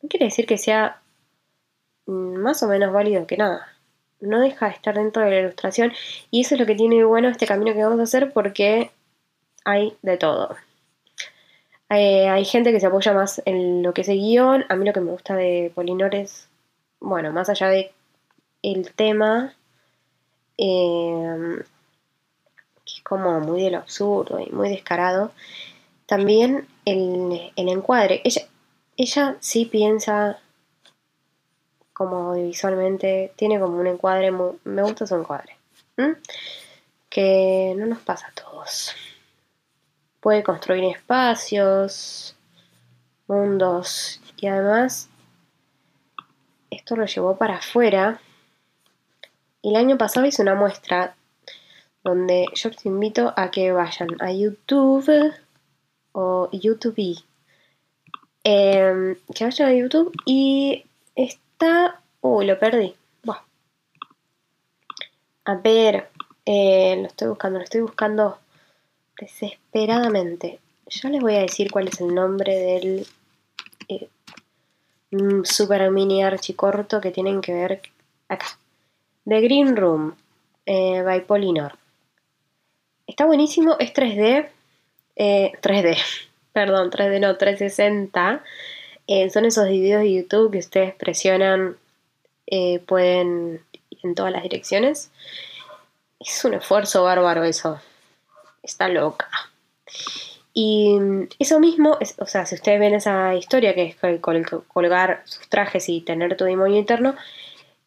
no 0.00 0.08
quiere 0.08 0.26
decir 0.26 0.46
que 0.46 0.58
sea 0.58 1.00
más 2.06 2.62
o 2.62 2.68
menos 2.68 2.92
válido 2.92 3.26
que 3.26 3.36
nada. 3.36 3.66
No 4.20 4.40
deja 4.40 4.66
de 4.66 4.72
estar 4.72 4.94
dentro 4.94 5.24
de 5.24 5.30
la 5.30 5.40
ilustración 5.40 5.92
y 6.30 6.42
eso 6.42 6.54
es 6.54 6.60
lo 6.60 6.66
que 6.66 6.76
tiene 6.76 7.04
bueno 7.04 7.28
este 7.28 7.46
camino 7.46 7.72
que 7.72 7.82
vamos 7.82 7.98
a 7.98 8.04
hacer 8.04 8.32
porque 8.32 8.90
hay 9.64 9.96
de 10.02 10.16
todo. 10.16 10.56
Eh, 11.90 12.28
hay 12.28 12.44
gente 12.44 12.72
que 12.72 12.80
se 12.80 12.86
apoya 12.86 13.12
más 13.12 13.42
en 13.44 13.82
lo 13.82 13.92
que 13.92 14.02
es 14.02 14.08
el 14.08 14.18
guion. 14.18 14.64
A 14.68 14.76
mí 14.76 14.84
lo 14.84 14.92
que 14.92 15.00
me 15.00 15.10
gusta 15.10 15.36
de 15.36 15.70
Polinores, 15.74 16.48
bueno, 17.00 17.32
más 17.32 17.48
allá 17.48 17.68
de 17.68 17.92
el 18.62 18.92
tema, 18.94 19.54
eh, 20.56 21.62
que 22.84 22.94
es 22.96 23.02
como 23.02 23.40
muy 23.40 23.62
de 23.62 23.70
lo 23.70 23.78
absurdo 23.78 24.40
y 24.40 24.50
muy 24.50 24.70
descarado, 24.70 25.32
también 26.06 26.66
el, 26.84 27.52
encuadre. 27.56 28.22
Ella, 28.24 28.42
ella 28.96 29.36
sí 29.40 29.66
piensa 29.66 30.38
como 31.92 32.34
visualmente, 32.34 33.32
tiene 33.36 33.60
como 33.60 33.78
un 33.78 33.86
encuadre, 33.86 34.32
me 34.32 34.82
gusta 34.82 35.06
su 35.06 35.14
encuadre, 35.14 35.56
que 37.08 37.74
no 37.76 37.86
nos 37.86 38.00
pasa 38.00 38.28
a 38.28 38.32
todos. 38.32 38.94
Puede 40.24 40.42
construir 40.42 40.84
espacios, 40.84 42.34
mundos 43.26 44.22
y 44.38 44.46
además 44.46 45.10
esto 46.70 46.96
lo 46.96 47.04
llevó 47.04 47.36
para 47.36 47.56
afuera. 47.56 48.22
Y 49.60 49.68
el 49.68 49.76
año 49.76 49.98
pasado 49.98 50.24
hice 50.24 50.40
una 50.40 50.54
muestra 50.54 51.14
donde 52.02 52.46
yo 52.54 52.70
te 52.70 52.88
invito 52.88 53.34
a 53.36 53.50
que 53.50 53.72
vayan 53.72 54.16
a 54.20 54.32
YouTube 54.32 55.34
o 56.12 56.48
YouTube. 56.52 57.22
Eh, 58.44 59.18
que 59.34 59.44
vayan 59.44 59.68
a 59.68 59.74
YouTube 59.74 60.10
y 60.24 60.86
está... 61.14 62.00
Uy, 62.22 62.46
lo 62.46 62.58
perdí. 62.58 62.96
A 65.44 65.54
ver, 65.56 66.08
eh, 66.46 66.96
lo 66.96 67.08
estoy 67.08 67.28
buscando, 67.28 67.58
lo 67.58 67.64
estoy 67.64 67.82
buscando 67.82 68.38
desesperadamente. 69.18 70.60
Ya 70.86 71.08
les 71.08 71.20
voy 71.20 71.36
a 71.36 71.40
decir 71.40 71.70
cuál 71.70 71.88
es 71.88 72.00
el 72.00 72.14
nombre 72.14 72.54
del 72.54 73.06
eh, 73.88 74.08
super 75.44 75.90
mini 75.90 76.22
archicorto 76.22 77.00
que 77.00 77.10
tienen 77.10 77.40
que 77.40 77.52
ver 77.52 77.82
acá. 78.28 78.46
The 79.26 79.40
Green 79.40 79.76
Room 79.76 80.14
eh, 80.66 81.02
by 81.02 81.26
Polinor. 81.26 81.78
Está 83.06 83.26
buenísimo, 83.26 83.76
es 83.78 83.92
3D. 83.92 84.48
3D, 85.16 85.92
eh, 85.92 85.98
perdón, 86.52 86.90
3D 86.90 87.20
no, 87.20 87.36
360. 87.36 88.42
Eh, 89.06 89.30
son 89.30 89.44
esos 89.44 89.68
videos 89.68 90.02
de 90.02 90.14
YouTube 90.14 90.52
que 90.52 90.58
ustedes 90.58 90.94
presionan, 90.94 91.76
pueden 92.86 93.62
en 94.02 94.14
todas 94.14 94.32
las 94.32 94.42
direcciones. 94.42 95.10
es 96.20 96.44
un 96.44 96.54
esfuerzo 96.54 97.04
bárbaro 97.04 97.44
eso. 97.44 97.80
Está 98.64 98.88
loca. 98.88 99.28
Y 100.52 100.96
eso 101.38 101.60
mismo, 101.60 101.98
o 102.18 102.26
sea, 102.26 102.46
si 102.46 102.54
ustedes 102.54 102.80
ven 102.80 102.94
esa 102.94 103.34
historia 103.34 103.74
que 103.74 103.88
es 103.88 103.96
colgar 104.68 105.22
sus 105.24 105.48
trajes 105.48 105.88
y 105.88 106.00
tener 106.00 106.36
tu 106.36 106.44
demonio 106.44 106.78
interno, 106.78 107.14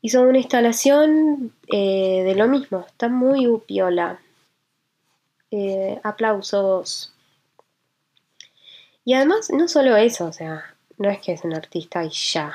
hizo 0.01 0.21
una 0.21 0.37
instalación 0.37 1.53
eh, 1.67 2.23
de 2.23 2.35
lo 2.35 2.47
mismo. 2.47 2.85
Está 2.87 3.09
muy 3.09 3.47
upiola. 3.47 4.19
Eh, 5.49 5.99
aplausos. 6.03 7.13
Y 9.05 9.13
además, 9.13 9.49
no 9.49 9.69
solo 9.69 9.95
eso, 9.95 10.25
o 10.25 10.33
sea, 10.33 10.75
no 10.97 11.09
es 11.09 11.19
que 11.19 11.31
es 11.31 11.43
un 11.45 11.55
artista 11.55 12.03
y 12.03 12.09
ya. 12.09 12.51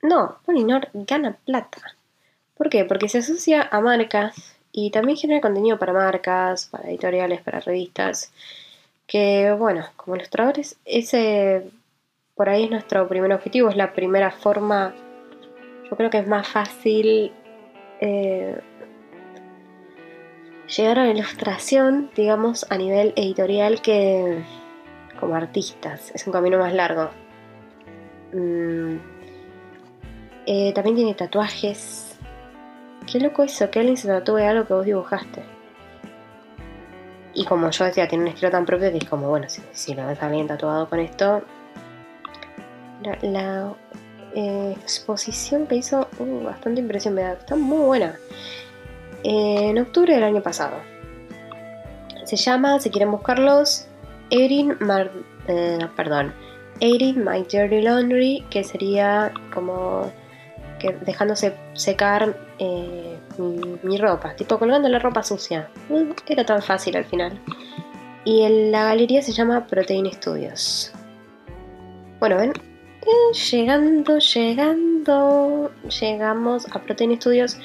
No, 0.00 0.38
Polinor 0.46 0.88
gana 0.94 1.36
plata. 1.44 1.96
¿Por 2.56 2.70
qué? 2.70 2.84
Porque 2.84 3.08
se 3.08 3.18
asocia 3.18 3.68
a 3.70 3.80
marcas 3.80 4.55
y 4.76 4.90
también 4.90 5.16
genera 5.16 5.40
contenido 5.40 5.78
para 5.78 5.94
marcas, 5.94 6.66
para 6.66 6.90
editoriales, 6.90 7.40
para 7.40 7.60
revistas. 7.60 8.30
Que 9.06 9.52
bueno, 9.58 9.86
como 9.96 10.16
ilustradores, 10.16 10.76
ese 10.84 11.64
por 12.34 12.50
ahí 12.50 12.64
es 12.64 12.70
nuestro 12.70 13.08
primer 13.08 13.32
objetivo, 13.32 13.70
es 13.70 13.76
la 13.76 13.94
primera 13.94 14.30
forma, 14.30 14.94
yo 15.90 15.96
creo 15.96 16.10
que 16.10 16.18
es 16.18 16.28
más 16.28 16.46
fácil 16.46 17.32
eh, 18.02 18.60
llegar 20.76 20.98
a 20.98 21.06
la 21.06 21.12
ilustración, 21.12 22.10
digamos, 22.14 22.66
a 22.70 22.76
nivel 22.76 23.14
editorial 23.16 23.80
que 23.80 24.44
como 25.18 25.36
artistas. 25.36 26.12
Es 26.14 26.26
un 26.26 26.34
camino 26.34 26.58
más 26.58 26.74
largo. 26.74 27.08
Mm, 28.34 28.96
eh, 30.44 30.72
también 30.74 30.96
tiene 30.96 31.14
tatuajes, 31.14 32.05
Qué 33.10 33.20
loco 33.20 33.44
eso, 33.44 33.70
que 33.70 33.78
alguien 33.78 33.96
se 33.96 34.08
tatúe 34.08 34.38
algo 34.38 34.66
que 34.66 34.74
vos 34.74 34.84
dibujaste. 34.84 35.42
Y 37.34 37.44
como 37.44 37.70
yo 37.70 37.84
decía, 37.84 38.08
tiene 38.08 38.24
un 38.24 38.28
estilo 38.28 38.50
tan 38.50 38.64
propio 38.64 38.90
que 38.90 39.06
como, 39.06 39.28
bueno, 39.28 39.46
si, 39.48 39.94
lo 39.94 40.06
ves 40.06 40.22
a 40.22 40.26
alguien 40.26 40.48
tatuado 40.48 40.88
con 40.88 40.98
esto. 41.00 41.42
La, 43.22 43.74
eh, 44.34 44.74
exposición 44.80 45.66
que 45.66 45.76
hizo, 45.76 46.08
uh, 46.18 46.44
bastante 46.44 46.80
impresión 46.80 47.14
me 47.14 47.22
da, 47.22 47.34
está 47.34 47.54
muy 47.54 47.84
buena. 47.84 48.18
en 49.22 49.78
octubre 49.78 50.14
del 50.14 50.24
año 50.24 50.42
pasado. 50.42 50.76
Se 52.24 52.36
llama, 52.36 52.80
si 52.80 52.90
quieren 52.90 53.12
buscarlos, 53.12 53.86
Erin 54.30 54.76
Mar, 54.80 55.12
eh, 55.46 55.78
perdón, 55.94 56.34
Erin 56.80 57.24
My 57.24 57.44
Dirty 57.44 57.82
Laundry, 57.82 58.44
que 58.50 58.64
sería 58.64 59.32
como 59.54 60.10
que 60.78 60.92
dejándose 61.04 61.54
secar 61.74 62.36
eh, 62.58 63.18
mi, 63.82 63.98
ropa, 63.98 64.34
tipo 64.34 64.58
colgando 64.58 64.88
la 64.88 64.98
ropa 64.98 65.22
sucia. 65.22 65.68
Era 66.26 66.44
tan 66.44 66.62
fácil 66.62 66.96
al 66.96 67.04
final. 67.04 67.38
Y 68.24 68.42
en 68.42 68.72
la 68.72 68.84
galería 68.84 69.22
se 69.22 69.32
llama 69.32 69.66
Protein 69.66 70.12
Studios. 70.12 70.92
Bueno, 72.18 72.36
ven, 72.36 72.52
eh, 73.02 73.34
llegando, 73.50 74.18
llegando, 74.18 75.70
llegamos 76.00 76.66
a 76.74 76.80
Protein 76.80 77.20
Studios. 77.20 77.58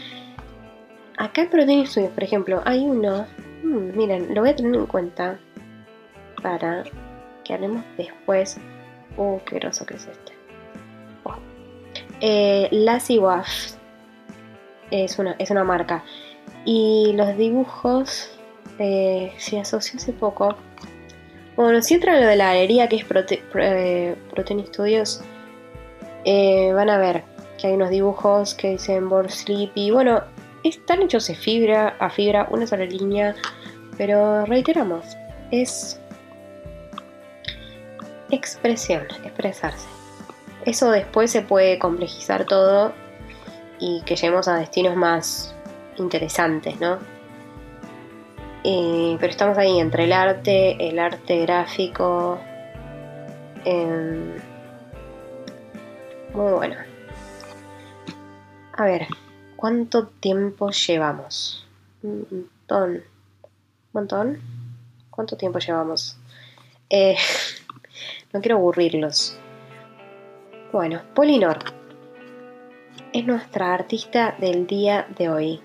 Acá 1.18 1.44
en 1.44 1.50
Protein 1.50 1.88
Studios, 1.88 2.12
por 2.12 2.24
ejemplo, 2.24 2.62
hay 2.66 2.84
uno. 2.84 3.26
Mm, 3.64 3.98
miren, 3.98 4.36
lo 4.36 4.42
voy 4.42 4.52
a 4.52 4.56
tener 4.56 4.76
en 4.76 4.86
cuenta 4.86 5.40
para 6.42 6.84
que 7.44 7.54
haremos 7.54 7.84
después. 7.98 8.58
Uh, 9.18 9.40
qué 9.46 9.60
groso 9.60 9.86
que 9.86 9.96
es 9.96 10.08
este. 10.08 10.41
Eh, 12.22 12.70
Lassie 12.72 13.20
es 14.92 15.18
una, 15.20 15.36
es 15.40 15.50
una 15.50 15.64
marca. 15.64 16.04
Y 16.66 17.14
los 17.16 17.36
dibujos 17.38 18.30
eh, 18.80 19.34
se 19.38 19.60
asoció 19.60 19.98
hace 19.98 20.14
poco. 20.14 20.56
Bueno, 21.56 21.82
si 21.82 21.96
entran 21.96 22.22
lo 22.22 22.28
de 22.28 22.36
la 22.36 22.48
galería 22.48 22.88
que 22.88 22.98
es 22.98 23.06
eh, 23.56 24.16
Protein 24.34 24.66
Studios, 24.68 25.22
eh, 26.26 26.72
van 26.74 26.90
a 26.90 26.98
ver 26.98 27.24
que 27.58 27.68
hay 27.68 27.74
unos 27.74 27.90
dibujos 27.90 28.54
que 28.54 28.72
dicen 28.72 29.10
Born 29.10 29.30
Sleep 29.30 29.72
y 29.76 29.92
bueno, 29.92 30.24
están 30.64 31.02
hechos 31.02 31.28
de 31.28 31.36
fibra 31.36 31.96
a 32.00 32.10
fibra, 32.10 32.48
una 32.52 32.66
sola 32.66 32.86
línea, 32.86 33.36
pero 33.98 34.46
reiteramos, 34.46 35.06
es 35.52 36.00
expresión, 38.32 39.04
expresarse. 39.24 40.01
Eso 40.66 40.92
después 40.92 41.32
se 41.32 41.42
puede 41.42 41.80
complejizar 41.80 42.46
todo 42.46 42.94
y 43.80 44.02
que 44.06 44.16
lleguemos 44.16 44.48
a 44.48 44.58
destinos 44.58 44.96
más 44.96 45.56
interesantes, 45.98 46.80
¿no? 46.80 47.00
Eh, 48.64 49.18
pero 49.20 49.32
estamos 49.32 49.58
ahí 49.58 49.80
entre 49.80 50.04
el 50.04 50.14
arte, 50.14 50.88
el 50.88 51.00
arte 51.00 51.40
gráfico. 51.42 52.40
Em, 53.66 54.38
muy 56.34 56.52
bueno. 56.54 56.76
A 58.74 58.86
ver, 58.86 59.08
¿cuánto 59.56 60.08
tiempo 60.08 60.70
llevamos? 60.70 61.68
Un 62.04 62.28
montón. 62.30 62.92
¿Un 62.92 63.04
montón? 63.94 64.42
¿Cuánto 65.10 65.38
tiempo 65.38 65.58
llevamos? 65.58 66.18
Eh, 66.90 67.18
no 68.34 68.42
quiero 68.42 68.58
aburrirlos. 68.58 69.38
Bueno, 70.72 71.02
Polinor 71.14 71.58
es 73.12 73.26
nuestra 73.26 73.74
artista 73.74 74.36
del 74.40 74.68
día 74.68 75.06
de 75.18 75.28
hoy. 75.28 75.62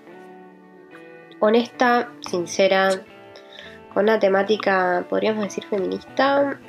Honesta, 1.39 2.11
sincera, 2.19 2.89
con 3.93 4.03
una 4.03 4.19
temática, 4.19 5.05
podríamos 5.09 5.45
decir, 5.45 5.63
feminista. 5.63 6.59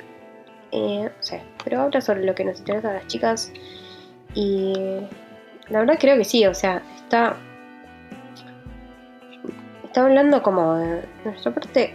Eh, 0.71 1.03
no 1.03 1.21
sé, 1.21 1.43
pero 1.65 1.81
habla 1.81 1.99
sobre 1.99 2.23
lo 2.23 2.33
que 2.33 2.45
nos 2.45 2.59
interesa 2.59 2.91
a 2.91 2.93
las 2.93 3.07
chicas. 3.07 3.51
Y 4.33 4.73
la 5.67 5.79
verdad 5.79 5.97
creo 5.99 6.15
que 6.15 6.23
sí, 6.23 6.45
o 6.45 6.53
sea, 6.53 6.81
está. 6.95 7.35
Está 9.83 10.05
hablando 10.05 10.41
como 10.41 10.75
de 10.75 11.03
nuestra 11.25 11.53
parte. 11.53 11.93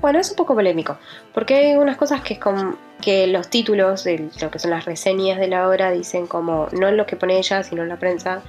Bueno, 0.00 0.18
es 0.18 0.30
un 0.30 0.36
poco 0.36 0.54
polémico, 0.54 0.96
porque 1.34 1.56
hay 1.56 1.76
unas 1.76 1.98
cosas 1.98 2.22
que 2.22 2.34
es 2.34 2.40
como 2.40 2.85
que 3.00 3.26
los 3.26 3.48
títulos 3.48 4.04
de 4.04 4.30
lo 4.40 4.50
que 4.50 4.58
son 4.58 4.70
las 4.70 4.84
reseñas 4.84 5.38
de 5.38 5.48
la 5.48 5.68
obra 5.68 5.90
dicen 5.90 6.26
como, 6.26 6.68
no 6.72 6.90
lo 6.90 7.06
que 7.06 7.16
pone 7.16 7.38
ella, 7.38 7.62
sino 7.62 7.84
la 7.84 7.98
prensa, 7.98 8.42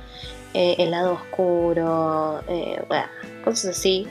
eh, 0.53 0.75
el 0.79 0.91
lado 0.91 1.13
oscuro, 1.13 2.41
eh, 2.47 2.81
cosas 3.43 3.77
así, 3.77 4.07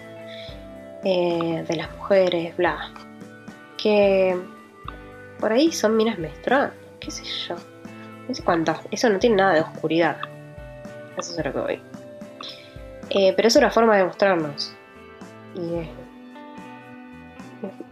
eh, 1.04 1.64
de 1.66 1.76
las 1.76 1.90
mujeres, 1.96 2.56
bla. 2.56 2.92
Que 3.76 4.36
por 5.40 5.52
ahí 5.52 5.72
son 5.72 5.96
minas 5.96 6.18
menstruantes, 6.18 6.78
qué 7.00 7.10
sé 7.10 7.24
yo. 7.48 7.56
No 8.28 8.34
sé 8.34 8.42
cuántas, 8.42 8.80
eso 8.90 9.08
no 9.08 9.18
tiene 9.18 9.36
nada 9.36 9.54
de 9.54 9.60
oscuridad. 9.60 10.18
Eso 11.16 11.38
es 11.38 11.44
lo 11.44 11.52
que 11.52 11.58
voy. 11.58 11.80
pero 13.36 13.48
es 13.48 13.56
una 13.56 13.70
forma 13.70 13.96
de 13.96 14.04
mostrarnos. 14.04 14.74
Y 15.54 15.80
es 15.80 15.88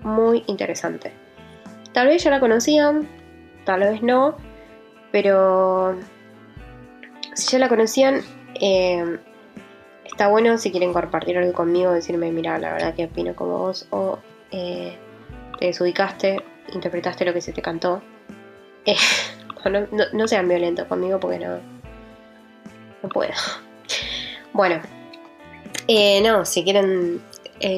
muy 0.03 0.45
interesante. 0.47 1.24
Tal 1.95 2.09
vez 2.09 2.25
ya 2.25 2.31
la 2.31 2.41
conocían, 2.41 3.09
tal 3.65 3.81
vez 3.81 4.03
no, 4.03 4.37
pero 5.13 5.97
si 7.35 7.53
ya 7.53 7.61
la 7.61 7.69
conocían, 7.69 8.21
eh, 8.61 9.19
está 10.05 10.27
bueno 10.27 10.59
si 10.59 10.73
quieren 10.73 10.93
compartir 10.93 11.39
algo 11.39 11.53
conmigo, 11.53 11.93
decirme, 11.93 12.33
mira, 12.33 12.59
la 12.59 12.73
verdad 12.73 12.95
que 12.97 13.05
opino 13.05 13.37
como 13.37 13.59
vos, 13.59 13.87
o 13.91 14.19
eh, 14.51 14.99
te 15.61 15.67
desubicaste, 15.67 16.43
interpretaste 16.73 17.25
lo 17.25 17.33
que 17.33 17.41
se 17.41 17.53
te 17.53 17.63
cantó. 17.63 18.03
Eh, 19.67 19.89
no, 20.13 20.29
sean 20.29 20.47
violentos 20.47 20.87
conmigo 20.89 21.19
porque 21.19 21.39
no, 21.39 21.59
no 23.03 23.09
puedo. 23.09 23.33
Bueno, 24.53 24.83
no, 26.23 26.45
si 26.45 26.65
quieren 26.65 27.23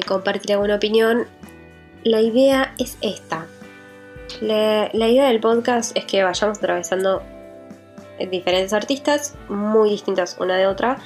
compartir 0.05 0.51
alguna 0.51 0.75
opinión, 0.75 1.27
la 2.03 2.19
idea 2.19 2.75
es 2.77 2.97
esta. 3.01 3.47
La, 4.41 4.89
idea 4.93 5.27
del 5.27 5.39
podcast 5.39 5.95
es 5.97 6.05
que 6.05 6.23
vayamos 6.23 6.57
atravesando 6.57 7.23
diferentes 8.29 8.73
artistas, 8.73 9.35
muy 9.49 9.89
distintas 9.89 10.37
una 10.39 10.57
de 10.57 10.67
otra. 10.67 10.97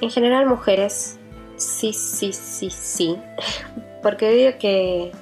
En 0.00 0.10
general 0.10 0.46
mujeres, 0.46 1.18
sí, 1.56 1.92
sí, 1.92 2.32
sí, 2.32 2.70
sí. 2.70 3.16
Porque 4.02 4.28
veo 4.30 4.58
que, 4.58 5.12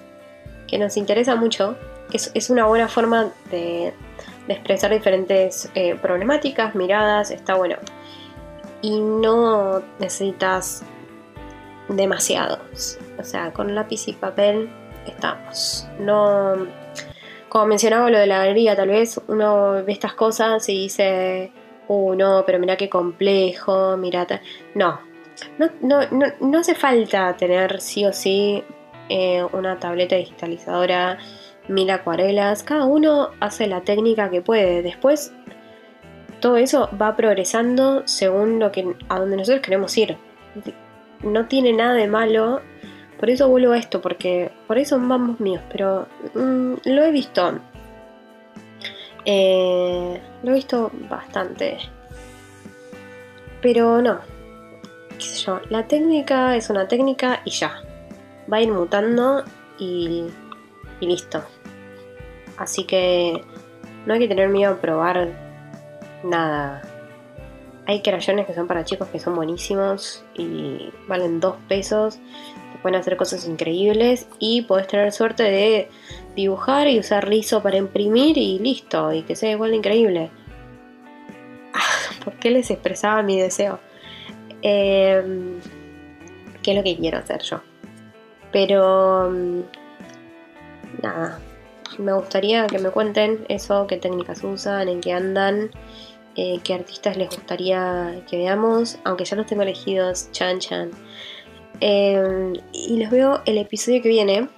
que 0.66 0.79
nos 0.79 0.96
interesa 0.96 1.35
mucho. 1.37 1.76
Es, 2.12 2.50
una 2.50 2.66
buena 2.66 2.88
forma 2.88 3.33
de, 3.50 3.92
expresar 4.48 4.92
diferentes 4.92 5.70
eh, 5.74 5.96
problemáticas, 5.96 6.74
miradas, 6.74 7.31
está 7.31 7.55
bueno. 7.55 7.76
Y 8.83 9.00
no 9.00 9.83
necesitas 9.98 10.83
demasiados. 11.88 12.98
O 13.18 13.24
sea, 13.24 13.52
con 13.52 13.74
lápiz 13.74 14.09
y 14.09 14.12
papel 14.12 14.68
estamos. 15.10 15.86
No, 15.98 16.66
como 17.48 17.66
mencionaba 17.66 18.10
lo 18.10 18.18
de 18.18 18.26
la 18.26 18.38
galería, 18.38 18.76
tal 18.76 18.88
vez 18.88 19.20
uno 19.28 19.84
ve 19.84 19.92
estas 19.92 20.14
cosas 20.14 20.68
y 20.68 20.82
dice, 20.82 21.52
uh, 21.88 22.14
no, 22.14 22.44
pero 22.44 22.58
mira 22.58 22.76
qué 22.76 22.88
complejo, 22.88 23.96
mira. 23.96 24.26
No. 24.74 25.00
No, 25.58 25.68
no, 25.80 26.00
no, 26.40 26.58
hace 26.58 26.74
falta 26.74 27.36
tener 27.36 27.80
sí 27.80 28.06
o 28.06 28.12
sí 28.12 28.64
eh, 29.08 29.44
una 29.52 29.78
tableta 29.78 30.16
digitalizadora, 30.16 31.18
mil 31.68 31.90
acuarelas. 31.90 32.62
Cada 32.62 32.84
uno 32.84 33.30
hace 33.40 33.66
la 33.66 33.82
técnica 33.82 34.30
que 34.30 34.40
puede. 34.40 34.82
Después, 34.82 35.32
todo 36.40 36.56
eso 36.56 36.88
va 37.00 37.16
progresando 37.16 38.06
según 38.06 38.58
lo 38.58 38.72
que 38.72 38.96
a 39.08 39.18
donde 39.18 39.36
nosotros 39.36 39.62
queremos 39.62 39.96
ir. 39.96 40.16
No 41.22 41.46
tiene 41.46 41.72
nada 41.72 41.94
de 41.94 42.06
malo. 42.08 42.60
Por 43.18 43.31
eso 43.31 43.48
vuelvo 43.48 43.72
a 43.72 43.79
esto, 43.79 44.00
porque 44.00 44.50
por 44.66 44.79
eso 44.79 44.98
vamos 44.98 45.40
míos, 45.40 45.62
pero 45.70 46.07
mm, 46.35 46.74
lo 46.85 47.02
he 47.05 47.11
visto 47.11 47.61
eh, 49.29 50.22
lo 50.44 50.50
he 50.52 50.55
visto 50.55 50.90
bastante. 51.11 51.79
Pero 53.61 54.00
no. 54.00 54.20
¿Qué 55.18 55.24
sé 55.24 55.44
yo? 55.44 55.61
La 55.68 55.88
técnica 55.88 56.57
es 56.57 56.70
una 56.70 56.87
técnica 56.87 57.40
y 57.44 57.50
ya. 57.50 57.83
Va 58.50 58.59
a 58.59 58.62
ir 58.62 58.70
mutando 58.70 59.42
y, 59.79 60.26
y 61.00 61.07
listo. 61.07 61.42
Así 62.57 62.85
que 62.85 63.42
no 64.07 64.14
hay 64.14 64.20
que 64.20 64.29
tener 64.29 64.48
miedo 64.48 64.74
a 64.74 64.81
probar 64.81 65.29
nada. 66.22 66.83
Hay 67.87 68.02
crayones 68.02 68.46
que 68.46 68.55
son 68.55 68.68
para 68.68 68.85
chicos 68.85 69.09
que 69.09 69.18
son 69.18 69.35
buenísimos 69.35 70.24
y 70.35 70.92
valen 71.09 71.40
dos 71.40 71.57
pesos. 71.68 72.20
Te 72.72 72.79
pueden 72.79 73.00
hacer 73.00 73.16
cosas 73.16 73.46
increíbles 73.46 74.29
y 74.38 74.62
puedes 74.62 74.87
tener 74.87 75.12
suerte 75.12 75.42
de 75.42 75.88
dibujar 76.35 76.88
y 76.88 76.98
usar 76.98 77.29
liso 77.29 77.62
para 77.62 77.76
imprimir 77.76 78.37
y 78.38 78.59
listo, 78.59 79.12
y 79.12 79.22
que 79.22 79.37
sea 79.37 79.50
igual 79.50 79.70
de 79.70 79.76
increíble. 79.76 80.31
¿Por 82.24 82.35
qué 82.35 82.50
les 82.50 82.70
expresaba 82.70 83.22
mi 83.22 83.40
deseo? 83.40 83.79
Eh, 84.62 85.22
¿Qué 86.62 86.72
es 86.72 86.76
lo 86.76 86.83
que 86.83 86.96
quiero 86.96 87.18
hacer 87.18 87.42
yo? 87.42 87.61
Pero 88.52 89.31
mm, 89.31 89.61
nada, 91.02 91.38
me 91.98 92.12
gustaría 92.12 92.66
que 92.66 92.79
me 92.79 92.90
cuenten 92.90 93.44
eso, 93.48 93.87
qué 93.87 93.96
técnicas 93.96 94.42
usan, 94.44 94.88
en 94.88 95.00
qué 95.00 95.12
andan, 95.12 95.70
eh, 96.35 96.61
qué 96.62 96.74
artistas 96.74 97.16
les 97.16 97.29
gustaría 97.29 98.22
que 98.29 98.37
veamos, 98.37 98.98
aunque 99.05 99.24
ya 99.24 99.37
los 99.37 99.46
tengo 99.46 99.62
elegidos, 99.62 100.31
chan 100.33 100.59
chan. 100.59 100.90
Eh, 101.80 102.52
y 102.72 102.96
les 102.96 103.10
veo 103.10 103.42
el 103.46 103.58
episodio 103.58 104.02
que 104.02 104.08
viene. 104.08 104.48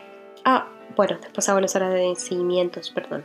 Ah, 0.45 0.69
bueno, 0.97 1.19
después 1.21 1.49
hago 1.49 1.61
las 1.61 1.77
horas 1.77 1.95
de 1.95 2.15
seguimientos, 2.17 2.91
perdón. 2.91 3.25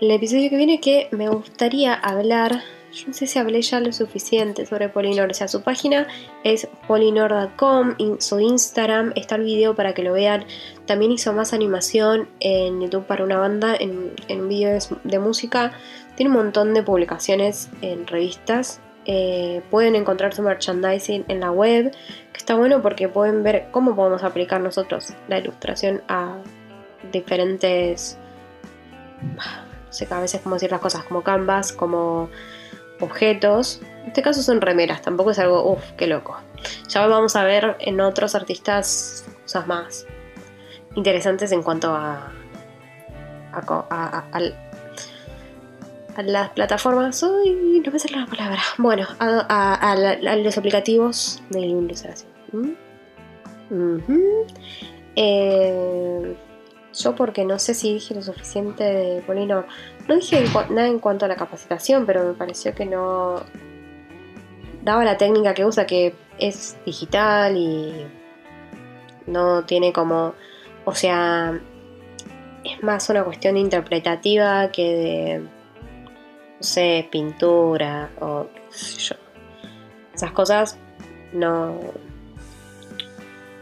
El 0.00 0.10
episodio 0.12 0.48
que 0.48 0.56
viene 0.56 0.80
que 0.80 1.08
me 1.10 1.28
gustaría 1.28 1.92
hablar, 1.92 2.62
yo 2.90 3.08
no 3.08 3.12
sé 3.12 3.26
si 3.26 3.38
hablé 3.38 3.60
ya 3.60 3.80
lo 3.80 3.92
suficiente 3.92 4.64
sobre 4.64 4.88
Polinor, 4.88 5.30
o 5.30 5.34
sea, 5.34 5.46
su 5.46 5.62
página 5.62 6.08
es 6.42 6.68
polinor.com, 6.88 7.96
su 8.18 8.40
Instagram 8.40 9.12
está 9.14 9.34
el 9.34 9.42
video 9.42 9.74
para 9.74 9.92
que 9.92 10.02
lo 10.02 10.14
vean, 10.14 10.46
también 10.86 11.12
hizo 11.12 11.34
más 11.34 11.52
animación 11.52 12.30
en 12.40 12.80
YouTube 12.80 13.04
para 13.04 13.24
una 13.24 13.38
banda, 13.38 13.76
en, 13.78 14.14
en 14.28 14.40
un 14.40 14.48
video 14.48 14.78
de, 15.04 15.18
música, 15.18 15.72
tiene 16.16 16.30
un 16.30 16.38
montón 16.38 16.72
de 16.72 16.82
publicaciones 16.82 17.68
en 17.82 18.06
revistas, 18.06 18.80
eh, 19.06 19.62
pueden 19.70 19.94
encontrar 19.94 20.34
su 20.34 20.42
merchandising 20.42 21.24
en 21.28 21.40
la 21.40 21.50
web, 21.50 21.90
que 22.32 22.38
está 22.38 22.54
bueno 22.54 22.82
porque 22.82 23.08
pueden 23.08 23.42
ver 23.42 23.68
cómo 23.70 23.96
podemos 23.96 24.22
aplicar 24.22 24.60
nosotros 24.60 25.14
la 25.28 25.38
ilustración 25.38 26.02
a 26.08 26.36
diferentes, 27.12 28.18
no 29.22 29.92
sé, 29.92 30.06
a 30.10 30.20
veces 30.20 30.40
como 30.42 30.56
decir 30.56 30.70
las 30.70 30.80
cosas, 30.80 31.04
como 31.04 31.22
canvas, 31.22 31.72
como 31.72 32.28
objetos. 33.00 33.80
En 34.02 34.08
este 34.08 34.22
caso 34.22 34.42
son 34.42 34.60
remeras, 34.60 35.02
tampoco 35.02 35.30
es 35.30 35.38
algo, 35.38 35.72
uff, 35.72 35.92
qué 35.96 36.06
loco. 36.06 36.38
Ya 36.88 37.06
vamos 37.06 37.36
a 37.36 37.44
ver 37.44 37.76
en 37.80 38.00
otros 38.00 38.34
artistas 38.34 39.24
cosas 39.42 39.66
más 39.66 40.06
interesantes 40.94 41.52
en 41.52 41.62
cuanto 41.62 41.94
a, 41.94 42.32
a, 43.52 44.24
a, 44.32 44.40
las 46.22 46.50
plataformas. 46.50 47.22
Uy, 47.22 47.82
no 47.84 47.92
me 47.92 47.98
sale 47.98 48.16
la 48.16 48.26
palabra. 48.26 48.60
Bueno, 48.78 49.06
a, 49.18 50.36
los 50.42 50.58
aplicativos 50.58 51.42
de 51.50 51.60
ilustración. 51.60 52.30
¿Mm? 52.52 53.98
eh, 55.14 56.36
yo 56.92 57.14
porque 57.14 57.44
no 57.44 57.58
sé 57.58 57.74
si 57.74 57.94
dije 57.94 58.14
lo 58.14 58.22
suficiente 58.22 58.84
de 58.84 59.22
Polino. 59.22 59.64
No 60.08 60.14
dije 60.16 60.44
nada 60.70 60.88
en 60.88 60.98
cuanto 60.98 61.24
a 61.24 61.28
la 61.28 61.36
capacitación, 61.36 62.04
pero 62.06 62.24
me 62.24 62.32
pareció 62.34 62.74
que 62.74 62.86
no 62.86 63.42
daba 64.82 65.04
la 65.04 65.16
técnica 65.16 65.54
que 65.54 65.64
usa, 65.64 65.86
que 65.86 66.14
es 66.38 66.76
digital 66.84 67.56
y 67.56 68.06
no 69.26 69.64
tiene 69.64 69.92
como, 69.92 70.34
o 70.84 70.94
sea, 70.94 71.60
es 72.64 72.82
más 72.82 73.08
una 73.10 73.24
cuestión 73.24 73.56
interpretativa 73.56 74.70
que 74.70 74.82
de, 74.82 75.59
no 76.60 76.64
sé, 76.64 77.08
pintura 77.10 78.10
o. 78.20 78.46
Esas 80.14 80.32
cosas 80.32 80.78
no, 81.32 81.80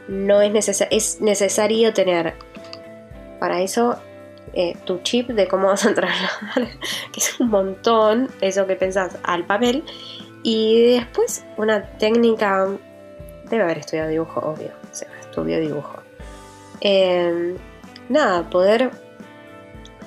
no 0.08 0.40
es, 0.40 0.86
es 0.90 1.20
necesario 1.20 1.92
tener 1.92 2.34
para 3.38 3.60
eso 3.60 3.96
eh, 4.54 4.76
tu 4.84 4.98
chip 5.02 5.28
de 5.28 5.46
cómo 5.46 5.68
vas 5.68 5.86
a 5.86 5.94
trasladar, 5.94 6.68
que 7.12 7.20
es 7.20 7.38
un 7.38 7.50
montón, 7.50 8.28
eso 8.40 8.66
que 8.66 8.74
pensás, 8.74 9.16
al 9.22 9.46
papel. 9.46 9.84
Y 10.42 10.94
después 10.94 11.44
una 11.56 11.82
técnica, 11.98 12.66
debe 13.48 13.62
haber 13.62 13.78
estudiado 13.78 14.08
dibujo, 14.08 14.40
obvio, 14.40 14.72
o 14.90 14.94
sea, 14.94 15.08
estudió 15.20 15.60
dibujo. 15.60 16.02
Em, 16.80 17.56
nada, 18.08 18.50
poder 18.50 18.90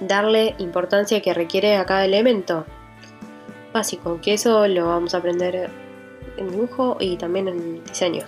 darle 0.02 0.56
importancia 0.58 1.22
que 1.22 1.34
requiere 1.34 1.78
a 1.78 1.86
cada 1.86 2.04
elemento 2.04 2.66
básico, 3.74 4.20
que 4.22 4.34
eso 4.34 4.68
lo 4.68 4.88
vamos 4.88 5.14
a 5.14 5.18
aprender 5.18 5.70
en 6.38 6.52
dibujo 6.52 6.98
y 7.00 7.18
también 7.18 7.48
en 7.48 7.84
diseño. 7.84 8.26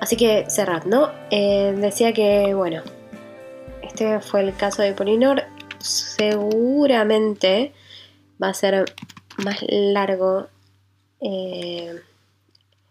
Así 0.00 0.16
que 0.16 0.46
cerrando, 0.48 1.12
eh, 1.30 1.74
decía 1.76 2.12
que, 2.12 2.54
bueno, 2.54 2.82
este 3.82 4.20
fue 4.20 4.40
el 4.40 4.56
caso 4.56 4.82
de 4.82 4.92
Polinor. 4.92 5.44
Seguramente 5.78 7.72
va 8.42 8.48
a 8.48 8.54
ser 8.54 8.84
más 9.38 9.64
largo 9.68 10.48
eh, 11.20 12.00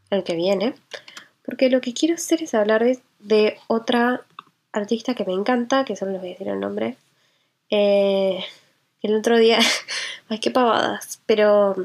el 0.10 0.24
que 0.24 0.36
viene. 0.36 0.74
Porque 1.44 1.70
lo 1.70 1.82
que 1.82 1.94
quiero 1.94 2.16
hacer 2.16 2.44
es 2.44 2.54
hablar 2.54 2.86
de, 3.20 3.58
otra 3.68 4.22
artista 4.72 5.14
que 5.14 5.26
me 5.26 5.34
encanta, 5.34 5.84
que 5.84 5.96
solo 5.96 6.12
les 6.12 6.22
voy 6.22 6.30
a 6.30 6.34
decir 6.34 6.48
el 6.48 6.60
nombre. 6.60 6.96
Eh, 7.70 8.44
el 9.02 9.16
otro 9.16 9.38
día, 9.38 9.60
ay, 10.32 10.40
qué 10.40 10.50
pavadas, 10.50 11.22
pero 11.26 11.76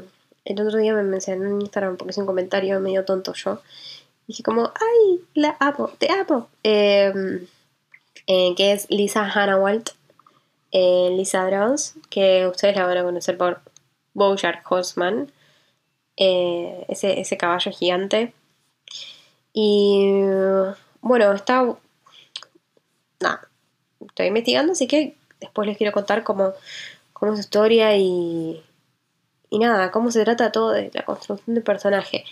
el 0.45 0.61
otro 0.61 0.79
día 0.79 0.93
me 0.93 1.03
mencionó 1.03 1.45
en 1.45 1.61
Instagram 1.61 1.97
porque 1.97 2.11
es 2.11 2.17
un 2.17 2.25
comentario 2.25 2.79
medio 2.79 3.05
tonto 3.05 3.33
yo. 3.33 3.61
Dije 4.25 4.41
como, 4.41 4.71
ay, 4.73 5.21
la 5.33 5.55
amo, 5.59 5.89
te 5.99 6.09
amo. 6.11 6.49
Eh, 6.63 7.13
eh, 8.25 8.55
que 8.55 8.73
es 8.73 8.89
Lisa 8.89 9.23
Hannawalt, 9.23 9.91
eh, 10.71 11.09
Lisa 11.15 11.45
Dross, 11.45 11.95
que 12.09 12.47
ustedes 12.47 12.75
la 12.75 12.85
van 12.85 12.97
a 12.97 13.03
conocer 13.03 13.37
por 13.37 13.61
Bojack 14.13 14.69
Horseman, 14.69 15.31
eh, 16.17 16.85
ese, 16.89 17.37
caballo 17.37 17.71
gigante. 17.71 18.33
Y 19.53 20.11
bueno, 21.01 21.31
está... 21.33 21.75
Nada, 23.19 23.47
estoy 24.05 24.27
investigando, 24.27 24.73
así 24.73 24.87
que 24.87 25.15
después 25.39 25.67
les 25.67 25.77
quiero 25.77 25.93
contar 25.93 26.23
cómo, 26.23 26.53
es 27.25 27.33
su 27.33 27.39
historia 27.41 27.97
y, 27.97 28.63
y 29.49 29.59
nada, 29.59 29.91
cómo 29.91 30.11
se 30.11 30.23
trata 30.23 30.51
todo 30.51 30.71
de 30.71 30.91
la 30.93 31.03
construcción 31.03 31.55
del 31.55 31.63
personaje. 31.63 32.25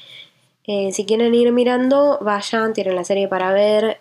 si 0.66 1.06
quieren 1.06 1.34
ir 1.34 1.52
mirando, 1.52 2.20
vayan, 2.22 2.74
tienen 2.74 2.96
la 2.96 3.04
serie 3.04 3.28
para 3.28 3.52
ver. 3.52 4.00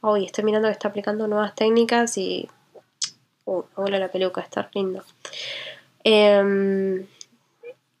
Hoy 0.00 0.24
estoy 0.24 0.44
mirando 0.44 0.68
que 0.68 0.72
está 0.72 0.88
aplicando 0.88 1.26
nuevas 1.26 1.54
técnicas 1.54 2.16
y. 2.18 2.48
Uh, 3.44 3.64
me 3.78 3.98
la 3.98 4.10
peluca, 4.10 4.42
está 4.42 4.70
lindo. 4.74 5.02
Em, 6.04 7.06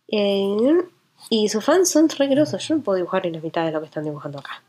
eh, 0.08 0.84
y 1.30 1.48
sus 1.48 1.64
fans 1.64 1.90
son 1.90 2.08
re 2.10 2.28
grosos. 2.28 2.68
Yo 2.68 2.76
no 2.76 2.82
puedo 2.82 2.96
dibujar 2.96 3.24
ni 3.24 3.32
la 3.32 3.40
mitad 3.40 3.64
de 3.64 3.72
lo 3.72 3.80
que 3.80 3.86
están 3.86 4.04
dibujando 4.04 4.38
acá. 4.38 4.62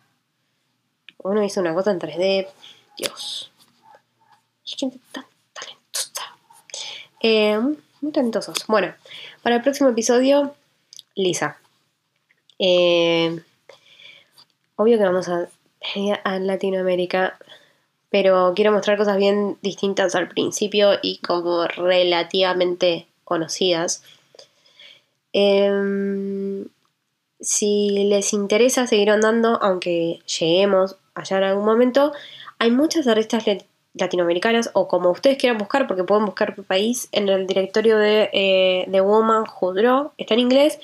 Uno 1.18 1.44
hizo 1.44 1.60
una 1.60 1.74
cosa 1.74 1.92
en 1.92 2.00
3D. 2.00 2.48
Dios. 2.98 3.52
Gente 4.64 5.00
tan. 5.12 5.26
Em, 7.22 7.76
muy 8.02 8.12
talentosos. 8.12 8.66
Bueno, 8.68 8.94
para 9.44 9.58
el 9.58 9.62
próximo 9.62 9.90
episodio, 9.90 10.54
Lisa. 11.16 11.58
Em, 12.58 13.44
obvio 14.76 14.98
que 14.98 15.04
vamos 15.04 15.28
a 15.30 15.50
a 16.24 16.40
Latinoamérica, 16.40 17.38
pero 18.10 18.54
quiero 18.56 18.72
mostrar 18.72 18.98
cosas 18.98 19.18
bien 19.18 19.58
distintas 19.62 20.16
al 20.16 20.30
principio 20.30 20.94
y 21.02 21.20
como 21.20 21.66
relativamente 21.68 23.08
conocidas. 23.24 24.04
Em, 25.32 26.68
si 27.40 27.90
les 28.10 28.34
interesa 28.34 28.88
seguir 28.88 29.12
andando, 29.12 29.60
aunque 29.62 30.20
lleguemos 30.40 30.98
allá 31.14 31.38
en 31.38 31.44
algún 31.44 31.66
momento, 31.66 32.12
hay 32.58 32.72
muchas 32.72 33.08
artistas 33.08 33.44
latinoamericanas 33.94 34.70
o 34.74 34.88
como 34.88 35.10
ustedes 35.10 35.38
quieran 35.38 35.58
buscar, 35.58 35.88
porque 35.88 36.04
pueden 36.04 36.26
buscar 36.26 36.56
por 36.56 36.66
país 36.66 37.10
en 37.12 37.30
el 37.30 37.48
directorio 37.48 37.98
de, 37.98 38.30
eh, 38.34 39.02
Woman 39.02 39.46
Who 39.60 40.12
está 40.18 40.34
en 40.36 40.40
inglés, 40.40 40.80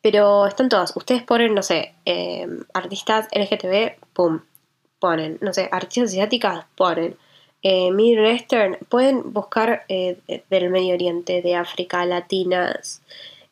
pero 0.00 0.46
están 0.46 0.68
todas. 0.68 0.94
Ustedes 0.96 1.22
ponen, 1.22 1.54
no 1.54 1.62
sé, 1.62 1.94
em, 2.04 2.64
artistas 2.74 3.28
LGTB, 3.32 3.96
pum, 4.12 4.40
ponen, 4.98 5.38
no 5.40 5.52
sé, 5.52 5.68
artistas 5.72 6.10
asiáticas, 6.10 6.66
ponen. 6.76 7.16
Eh, 7.62 7.92
Middle 7.92 8.38
pueden 8.88 9.32
buscar 9.32 9.84
eh, 9.88 10.18
del 10.50 10.70
Medio 10.70 10.94
Oriente, 10.94 11.42
de 11.42 11.54
África, 11.54 12.04
latinas, 12.04 13.02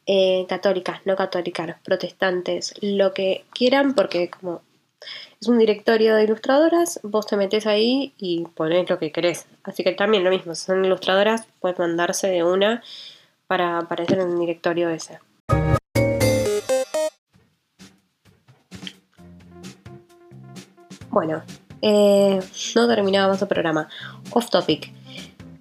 eh, 0.06 0.46
católicas, 0.48 1.00
no 1.04 1.14
católicas, 1.14 1.76
protestantes, 1.84 2.74
lo 2.80 3.14
que 3.14 3.44
quieran, 3.52 3.94
porque 3.94 4.28
como 4.28 4.62
es 5.40 5.48
un 5.48 5.58
directorio 5.58 6.14
de 6.16 6.24
ilustradoras, 6.24 7.00
vos 7.02 7.26
te 7.26 7.36
metes 7.36 7.66
ahí 7.66 8.14
y 8.18 8.44
pones 8.54 8.88
lo 8.90 8.98
que 8.98 9.12
querés. 9.12 9.46
Así 9.64 9.82
que 9.82 9.92
también 9.92 10.24
lo 10.24 10.30
mismo, 10.30 10.54
si 10.54 10.66
son 10.66 10.84
ilustradoras, 10.84 11.46
puedes 11.60 11.78
mandarse 11.78 12.28
de 12.28 12.44
una 12.44 12.82
para 13.46 13.78
aparecer 13.78 14.18
en 14.18 14.28
un 14.28 14.40
directorio 14.40 14.90
ese. 14.90 15.18
Bueno, 21.10 21.42
eh, 21.82 22.40
no 22.74 22.86
terminábamos 22.86 23.42
el 23.42 23.48
programa. 23.48 23.88
Off 24.32 24.50
topic. 24.50 24.92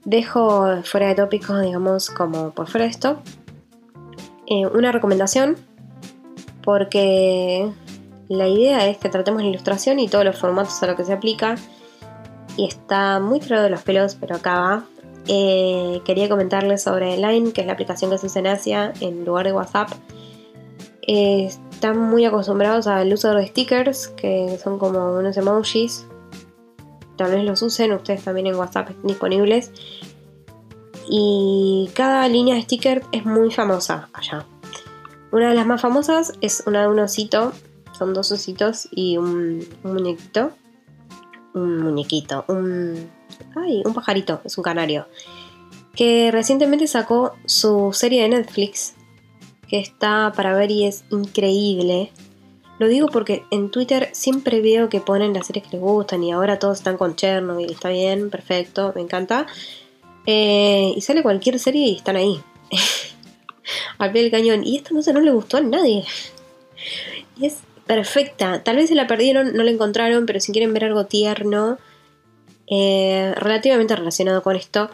Dejo 0.06 0.84
fuera 0.84 1.08
de 1.08 1.16
tópico, 1.16 1.58
digamos, 1.58 2.10
como 2.10 2.52
por 2.52 2.68
fuera 2.68 2.86
de 2.86 2.92
esto, 2.92 3.22
eh, 4.48 4.66
una 4.66 4.92
recomendación 4.92 5.58
porque 6.64 7.72
la 8.30 8.48
idea 8.48 8.88
es 8.88 8.98
que 8.98 9.10
tratemos 9.10 9.42
la 9.42 9.50
ilustración 9.50 10.00
y 10.00 10.08
todos 10.08 10.24
los 10.24 10.38
formatos 10.38 10.82
a 10.82 10.88
lo 10.88 10.96
que 10.96 11.04
se 11.04 11.14
aplica 11.14 11.56
y 12.56 12.66
está 12.66 13.20
muy 13.20 13.40
tirado 13.40 13.64
de 13.64 13.70
los 13.70 13.82
pelos, 13.82 14.16
pero 14.16 14.36
acá 14.36 14.60
va. 14.60 14.86
Eh, 15.28 16.02
quería 16.06 16.30
comentarles 16.30 16.82
sobre 16.84 17.18
Line, 17.18 17.52
que 17.52 17.62
es 17.62 17.68
la 17.68 17.74
aplicación 17.74 18.10
que 18.12 18.18
se 18.18 18.28
usa 18.28 18.40
en 18.40 18.48
Asia 18.48 18.94
en 19.02 19.26
lugar 19.26 19.46
de 19.46 19.54
WhatsApp. 19.54 19.90
Eh, 21.02 21.46
están 21.46 21.98
muy 21.98 22.26
acostumbrados 22.26 22.88
al 22.88 23.12
uso 23.12 23.34
de 23.34 23.48
stickers, 23.48 24.08
que 24.10 24.58
son 24.62 24.80
como 24.80 25.14
unos 25.18 25.36
emojis. 25.38 26.06
Tal 27.18 27.32
vez 27.32 27.44
los 27.44 27.62
usen, 27.62 27.92
ustedes 27.94 28.24
también 28.24 28.48
en 28.48 28.56
WhatsApp 28.56 28.90
disponibles 29.04 29.72
y 31.10 31.90
cada 31.96 32.28
línea 32.28 32.56
de 32.56 32.62
sticker 32.62 33.04
es 33.12 33.26
muy 33.26 33.52
famosa 33.52 34.10
allá. 34.14 34.46
Una 35.32 35.50
de 35.50 35.56
las 35.56 35.66
más 35.66 35.82
famosas 35.82 36.34
es 36.42 36.64
una 36.68 36.84
de 36.84 36.88
un 36.88 37.00
osito, 37.00 37.52
son 38.00 38.14
dos 38.14 38.32
ositos 38.32 38.88
y 38.92 39.18
un, 39.18 39.68
muñequito. 39.84 40.54
Un 41.54 41.84
muñequito, 41.84 42.46
un. 42.48 43.10
Ay, 43.56 43.82
un 43.86 43.94
pajarito, 43.94 44.42
es 44.46 44.58
un 44.58 44.64
canario. 44.64 45.08
Que 45.96 46.32
recientemente 46.32 46.88
sacó 46.88 47.34
su 47.46 47.92
serie 47.94 48.24
de 48.24 48.30
Netflix, 48.30 48.94
que 49.68 49.80
está 49.80 50.32
para 50.36 50.56
ver 50.56 50.72
y 50.72 50.86
es 50.86 51.04
increíble. 51.12 52.12
Lo 52.80 52.88
digo 52.88 53.08
porque 53.08 53.44
en 53.52 53.70
Twitter 53.70 54.10
siempre 54.14 54.62
veo 54.62 54.88
que 54.88 55.02
ponen 55.02 55.34
las 55.34 55.48
series 55.48 55.68
que 55.68 55.72
les 55.74 55.82
gustan 55.82 56.24
y 56.24 56.32
ahora 56.32 56.60
todos 56.60 56.78
están 56.78 56.98
con 56.98 57.18
Chernobyl, 57.18 57.70
está 57.70 57.90
bien, 57.90 58.30
perfecto, 58.30 58.94
me 58.96 59.02
encanta. 59.02 59.46
Eh, 60.26 60.94
y 60.96 61.02
sale 61.02 61.22
cualquier 61.22 61.60
serie 61.60 61.88
y 61.88 61.96
están 61.98 62.16
ahí. 62.16 62.42
al 63.98 64.12
pie 64.12 64.22
del 64.22 64.32
cañón. 64.32 64.64
Y 64.64 64.78
esto 64.78 64.94
no 64.94 65.02
sé, 65.02 65.12
no 65.12 65.20
le 65.20 65.32
gustó 65.32 65.58
a 65.58 65.62
nadie. 65.62 66.06
Y 67.42 67.46
es 67.46 67.60
perfecta. 67.90 68.64
Tal 68.64 68.76
vez 68.76 68.90
se 68.90 68.94
la 68.94 69.08
perdieron, 69.08 69.54
no 69.56 69.64
la 69.64 69.72
encontraron, 69.72 70.28
pero 70.28 70.40
si 70.40 70.52
quieren 70.52 70.76
ver 70.76 70.86
algo 70.86 71.08
tierno, 71.08 71.80
eh, 72.68 73.34
relativamente 73.36 73.96
relacionado 73.96 74.44
con 74.44 74.56
esto, 74.56 74.92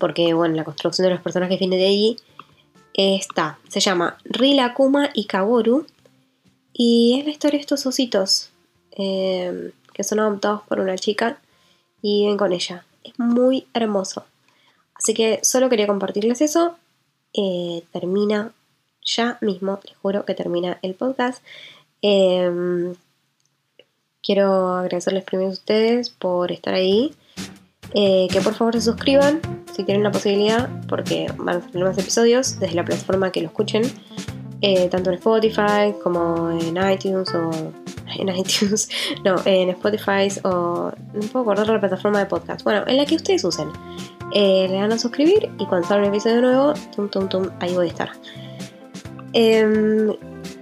porque 0.00 0.34
bueno, 0.34 0.56
la 0.56 0.64
construcción 0.64 1.06
de 1.06 1.14
los 1.14 1.22
personajes 1.22 1.60
viene 1.60 1.76
de 1.76 1.86
ahí, 1.86 2.16
está. 2.92 3.60
Se 3.68 3.78
llama 3.78 4.18
Rila 4.24 4.74
Kuma 4.74 5.10
y 5.14 5.26
Kaworu. 5.26 5.86
Y 6.72 7.20
es 7.20 7.24
la 7.24 7.30
historia 7.30 7.58
de 7.58 7.62
estos 7.62 7.86
ositos 7.86 8.50
eh, 8.90 9.70
que 9.92 10.02
son 10.02 10.18
adoptados 10.18 10.62
por 10.62 10.80
una 10.80 10.96
chica 10.96 11.38
y 12.02 12.22
viven 12.22 12.36
con 12.36 12.52
ella 12.52 12.84
es 13.04 13.16
muy 13.16 13.68
hermoso. 13.74 14.24
Así 14.94 15.14
que 15.14 15.38
solo 15.44 15.68
quería 15.68 15.86
compartirles 15.86 16.40
eso. 16.40 16.74
Eh, 17.32 17.84
termina 17.92 18.52
ya 19.16 19.38
mismo, 19.40 19.80
les 19.84 19.96
juro 19.96 20.24
que 20.24 20.34
termina 20.34 20.78
el 20.82 20.94
podcast. 20.94 21.42
Em, 22.02 22.94
quiero 24.22 24.74
agradecerles 24.74 25.24
primero 25.24 25.50
a 25.50 25.52
ustedes 25.52 26.10
por 26.10 26.52
estar 26.52 26.74
ahí. 26.74 27.14
Eh, 27.92 28.28
que 28.30 28.40
por 28.40 28.54
favor 28.54 28.74
se 28.74 28.82
suscriban 28.82 29.40
si 29.74 29.82
tienen 29.82 30.04
la 30.04 30.12
posibilidad, 30.12 30.68
porque 30.88 31.26
van 31.36 31.56
a 31.56 31.60
salir 31.60 31.84
más 31.84 31.98
episodios 31.98 32.60
desde 32.60 32.76
la 32.76 32.84
plataforma 32.84 33.32
que 33.32 33.40
lo 33.40 33.48
escuchen, 33.48 33.82
eh, 34.60 34.88
tanto 34.88 35.10
en 35.10 35.16
Spotify 35.16 35.92
como 36.02 36.50
en 36.50 36.76
iTunes 36.90 37.34
o 37.34 37.50
en 38.18 38.28
iTunes, 38.28 38.88
no, 39.24 39.36
en 39.44 39.70
Spotify 39.70 40.28
o 40.44 40.92
no 41.14 41.20
puedo 41.32 41.42
acordar 41.42 41.68
la 41.68 41.80
plataforma 41.80 42.20
de 42.20 42.26
podcast. 42.26 42.62
Bueno, 42.62 42.84
en 42.86 42.96
la 42.96 43.06
que 43.06 43.16
ustedes 43.16 43.42
usen. 43.44 43.68
Eh, 44.32 44.68
le 44.68 44.76
dan 44.76 44.92
a 44.92 44.98
suscribir 44.98 45.50
y 45.58 45.66
cuando 45.66 45.88
salga 45.88 46.06
un 46.06 46.14
episodio 46.14 46.40
nuevo, 46.40 46.74
tum, 46.94 47.08
tum, 47.08 47.28
tum, 47.28 47.50
ahí 47.58 47.74
voy 47.74 47.86
a 47.86 47.90
estar. 47.90 48.10
Em, 49.32 50.16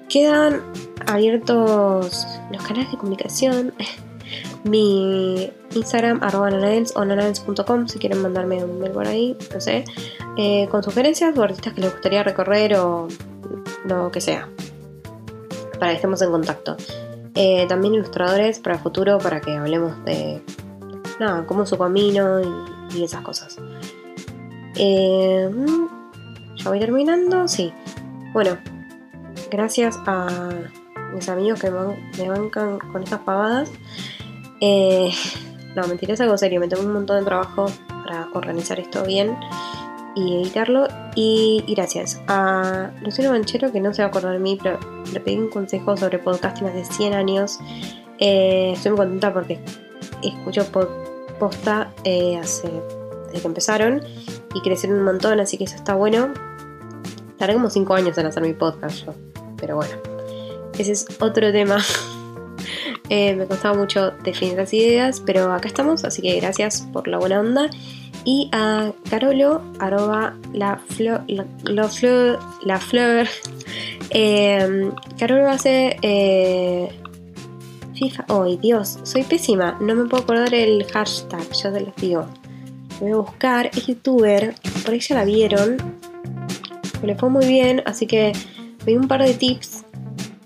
quedan 0.08 0.62
abiertos 1.06 2.26
los 2.52 2.62
canales 2.62 2.90
de 2.90 2.98
comunicación. 2.98 3.74
Mi 4.64 5.50
Instagram, 5.74 6.22
arroba 6.22 6.48
o 6.48 7.04
nanens.com, 7.04 7.88
si 7.88 7.98
quieren 7.98 8.20
mandarme 8.20 8.62
un 8.62 8.80
mail 8.80 8.92
por 8.92 9.06
ahí, 9.06 9.36
no 9.54 9.60
sé, 9.60 9.84
eh, 10.36 10.66
con 10.70 10.82
sugerencias 10.82 11.36
o 11.36 11.42
artistas 11.42 11.72
que 11.72 11.80
les 11.80 11.92
gustaría 11.92 12.22
recorrer 12.22 12.74
o 12.74 13.08
lo 13.84 14.10
que 14.10 14.20
sea, 14.20 14.48
para 15.78 15.92
que 15.92 15.96
estemos 15.96 16.20
en 16.22 16.30
contacto. 16.30 16.76
Eh, 17.34 17.66
también 17.68 17.94
ilustradores 17.94 18.58
para 18.58 18.76
el 18.76 18.82
futuro, 18.82 19.18
para 19.18 19.40
que 19.40 19.52
hablemos 19.52 20.04
de 20.04 20.42
nada, 21.20 21.46
cómo 21.46 21.64
su 21.64 21.78
camino 21.78 22.40
y, 22.94 23.04
esas 23.04 23.22
cosas. 23.22 23.56
Eh, 24.74 25.48
mm, 25.48 26.56
ya 26.56 26.68
voy 26.68 26.80
terminando, 26.80 27.46
sí. 27.46 27.72
Bueno, 28.32 28.58
gracias 29.50 29.98
a 30.06 30.50
mis 31.14 31.28
amigos 31.28 31.60
que 31.60 31.70
me 31.70 32.28
bancan 32.28 32.78
con 32.78 33.02
estas 33.02 33.20
pavadas. 33.20 33.70
Eh, 34.60 35.10
no, 35.76 35.86
mentira, 35.86 36.14
es 36.14 36.20
algo 36.20 36.36
serio. 36.36 36.60
Me 36.60 36.68
tomé 36.68 36.86
un 36.86 36.92
montón 36.92 37.18
de 37.18 37.24
trabajo 37.24 37.66
para 37.88 38.28
organizar 38.34 38.78
esto 38.78 39.04
bien 39.04 39.36
y 40.14 40.42
editarlo. 40.42 40.88
Y, 41.14 41.64
gracias 41.68 42.20
a 42.28 42.90
Luciano 43.02 43.30
Manchero, 43.30 43.72
que 43.72 43.80
no 43.80 43.94
se 43.94 44.02
va 44.02 44.06
a 44.06 44.08
acordar 44.10 44.32
de 44.32 44.38
mí, 44.38 44.58
pero 44.62 44.78
le 45.12 45.20
pedí 45.20 45.38
un 45.38 45.48
consejo 45.48 45.96
sobre 45.96 46.18
podcasting 46.18 46.68
hace 46.68 46.84
100 46.84 47.14
años. 47.14 47.58
Eh, 48.18 48.72
estoy 48.74 48.92
muy 48.92 48.98
contenta 48.98 49.32
porque 49.32 49.60
escucho 50.22 50.66
posta 51.38 51.92
eh, 52.04 52.36
hace, 52.36 52.68
desde 53.26 53.40
que 53.40 53.46
empezaron 53.46 54.02
y 54.54 54.60
crecieron 54.60 54.98
un 54.98 55.04
montón, 55.04 55.38
así 55.40 55.56
que 55.56 55.64
eso 55.64 55.76
está 55.76 55.94
bueno. 55.94 56.32
Tardé 57.38 57.54
como 57.54 57.70
5 57.70 57.94
años 57.94 58.18
en 58.18 58.26
hacer 58.26 58.42
mi 58.42 58.52
podcast 58.52 59.06
yo, 59.06 59.14
pero 59.56 59.76
bueno, 59.76 59.94
ese 60.78 60.92
es 60.92 61.06
otro 61.20 61.52
tema. 61.52 61.78
Eh, 63.10 63.34
me 63.34 63.46
costaba 63.46 63.74
mucho 63.74 64.10
definir 64.22 64.58
las 64.58 64.74
ideas, 64.74 65.22
pero 65.24 65.50
acá 65.50 65.66
estamos, 65.66 66.04
así 66.04 66.20
que 66.20 66.38
gracias 66.38 66.86
por 66.92 67.08
la 67.08 67.16
buena 67.16 67.40
onda 67.40 67.70
y 68.24 68.50
a 68.52 68.92
Carolo, 69.08 69.62
arroba 69.78 70.36
la 70.52 70.76
flor, 70.76 71.22
la, 71.28 71.44
flor, 71.88 72.38
la 72.64 72.78
flor. 72.78 73.26
Eh, 74.10 74.90
Carolo 75.18 75.48
hace 75.48 75.96
eh, 76.02 76.90
FIFA. 77.94 78.26
¡Ay, 78.28 78.58
Dios! 78.58 78.98
Soy 79.02 79.22
pésima. 79.22 79.78
No 79.80 79.94
me 79.94 80.04
puedo 80.04 80.24
acordar 80.24 80.54
el 80.54 80.84
hashtag, 80.92 81.50
ya 81.52 81.72
te 81.72 81.80
lo 81.80 81.92
digo. 81.96 82.26
Voy 83.00 83.12
a 83.12 83.16
buscar. 83.16 83.66
Es 83.66 83.86
youtuber. 83.86 84.54
Por 84.84 84.92
ahí 84.92 85.00
ya 85.00 85.14
la 85.14 85.24
vieron. 85.24 85.97
Le 87.02 87.14
fue 87.14 87.30
muy 87.30 87.46
bien, 87.46 87.82
así 87.86 88.06
que 88.06 88.32
me 88.86 88.96
un 88.96 89.08
par 89.08 89.22
de 89.22 89.34
tips 89.34 89.84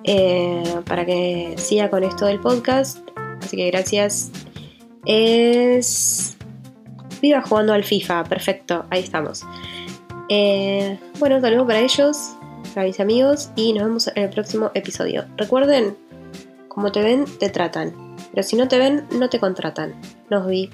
eh, 0.04 0.62
para 0.86 1.06
que 1.06 1.54
siga 1.56 1.90
con 1.90 2.04
esto 2.04 2.26
del 2.26 2.40
podcast. 2.40 2.98
Así 3.40 3.56
que 3.56 3.70
gracias. 3.70 4.30
Es 5.04 6.36
viva 7.20 7.42
jugando 7.42 7.72
al 7.72 7.84
FIFA. 7.84 8.24
Perfecto, 8.24 8.84
ahí 8.90 9.02
estamos. 9.02 9.44
Eh, 10.28 10.98
bueno, 11.18 11.40
saludos 11.40 11.66
para 11.66 11.80
ellos, 11.80 12.36
para 12.74 12.86
mis 12.86 13.00
amigos 13.00 13.50
y 13.56 13.72
nos 13.72 13.84
vemos 13.84 14.08
en 14.08 14.24
el 14.24 14.30
próximo 14.30 14.70
episodio. 14.74 15.24
Recuerden, 15.36 15.96
como 16.68 16.92
te 16.92 17.02
ven, 17.02 17.24
te 17.38 17.48
tratan. 17.48 18.16
Pero 18.32 18.42
si 18.42 18.56
no 18.56 18.68
te 18.68 18.78
ven, 18.78 19.06
no 19.12 19.28
te 19.28 19.38
contratan. 19.38 19.94
Nos 20.30 20.46
vi. 20.46 20.70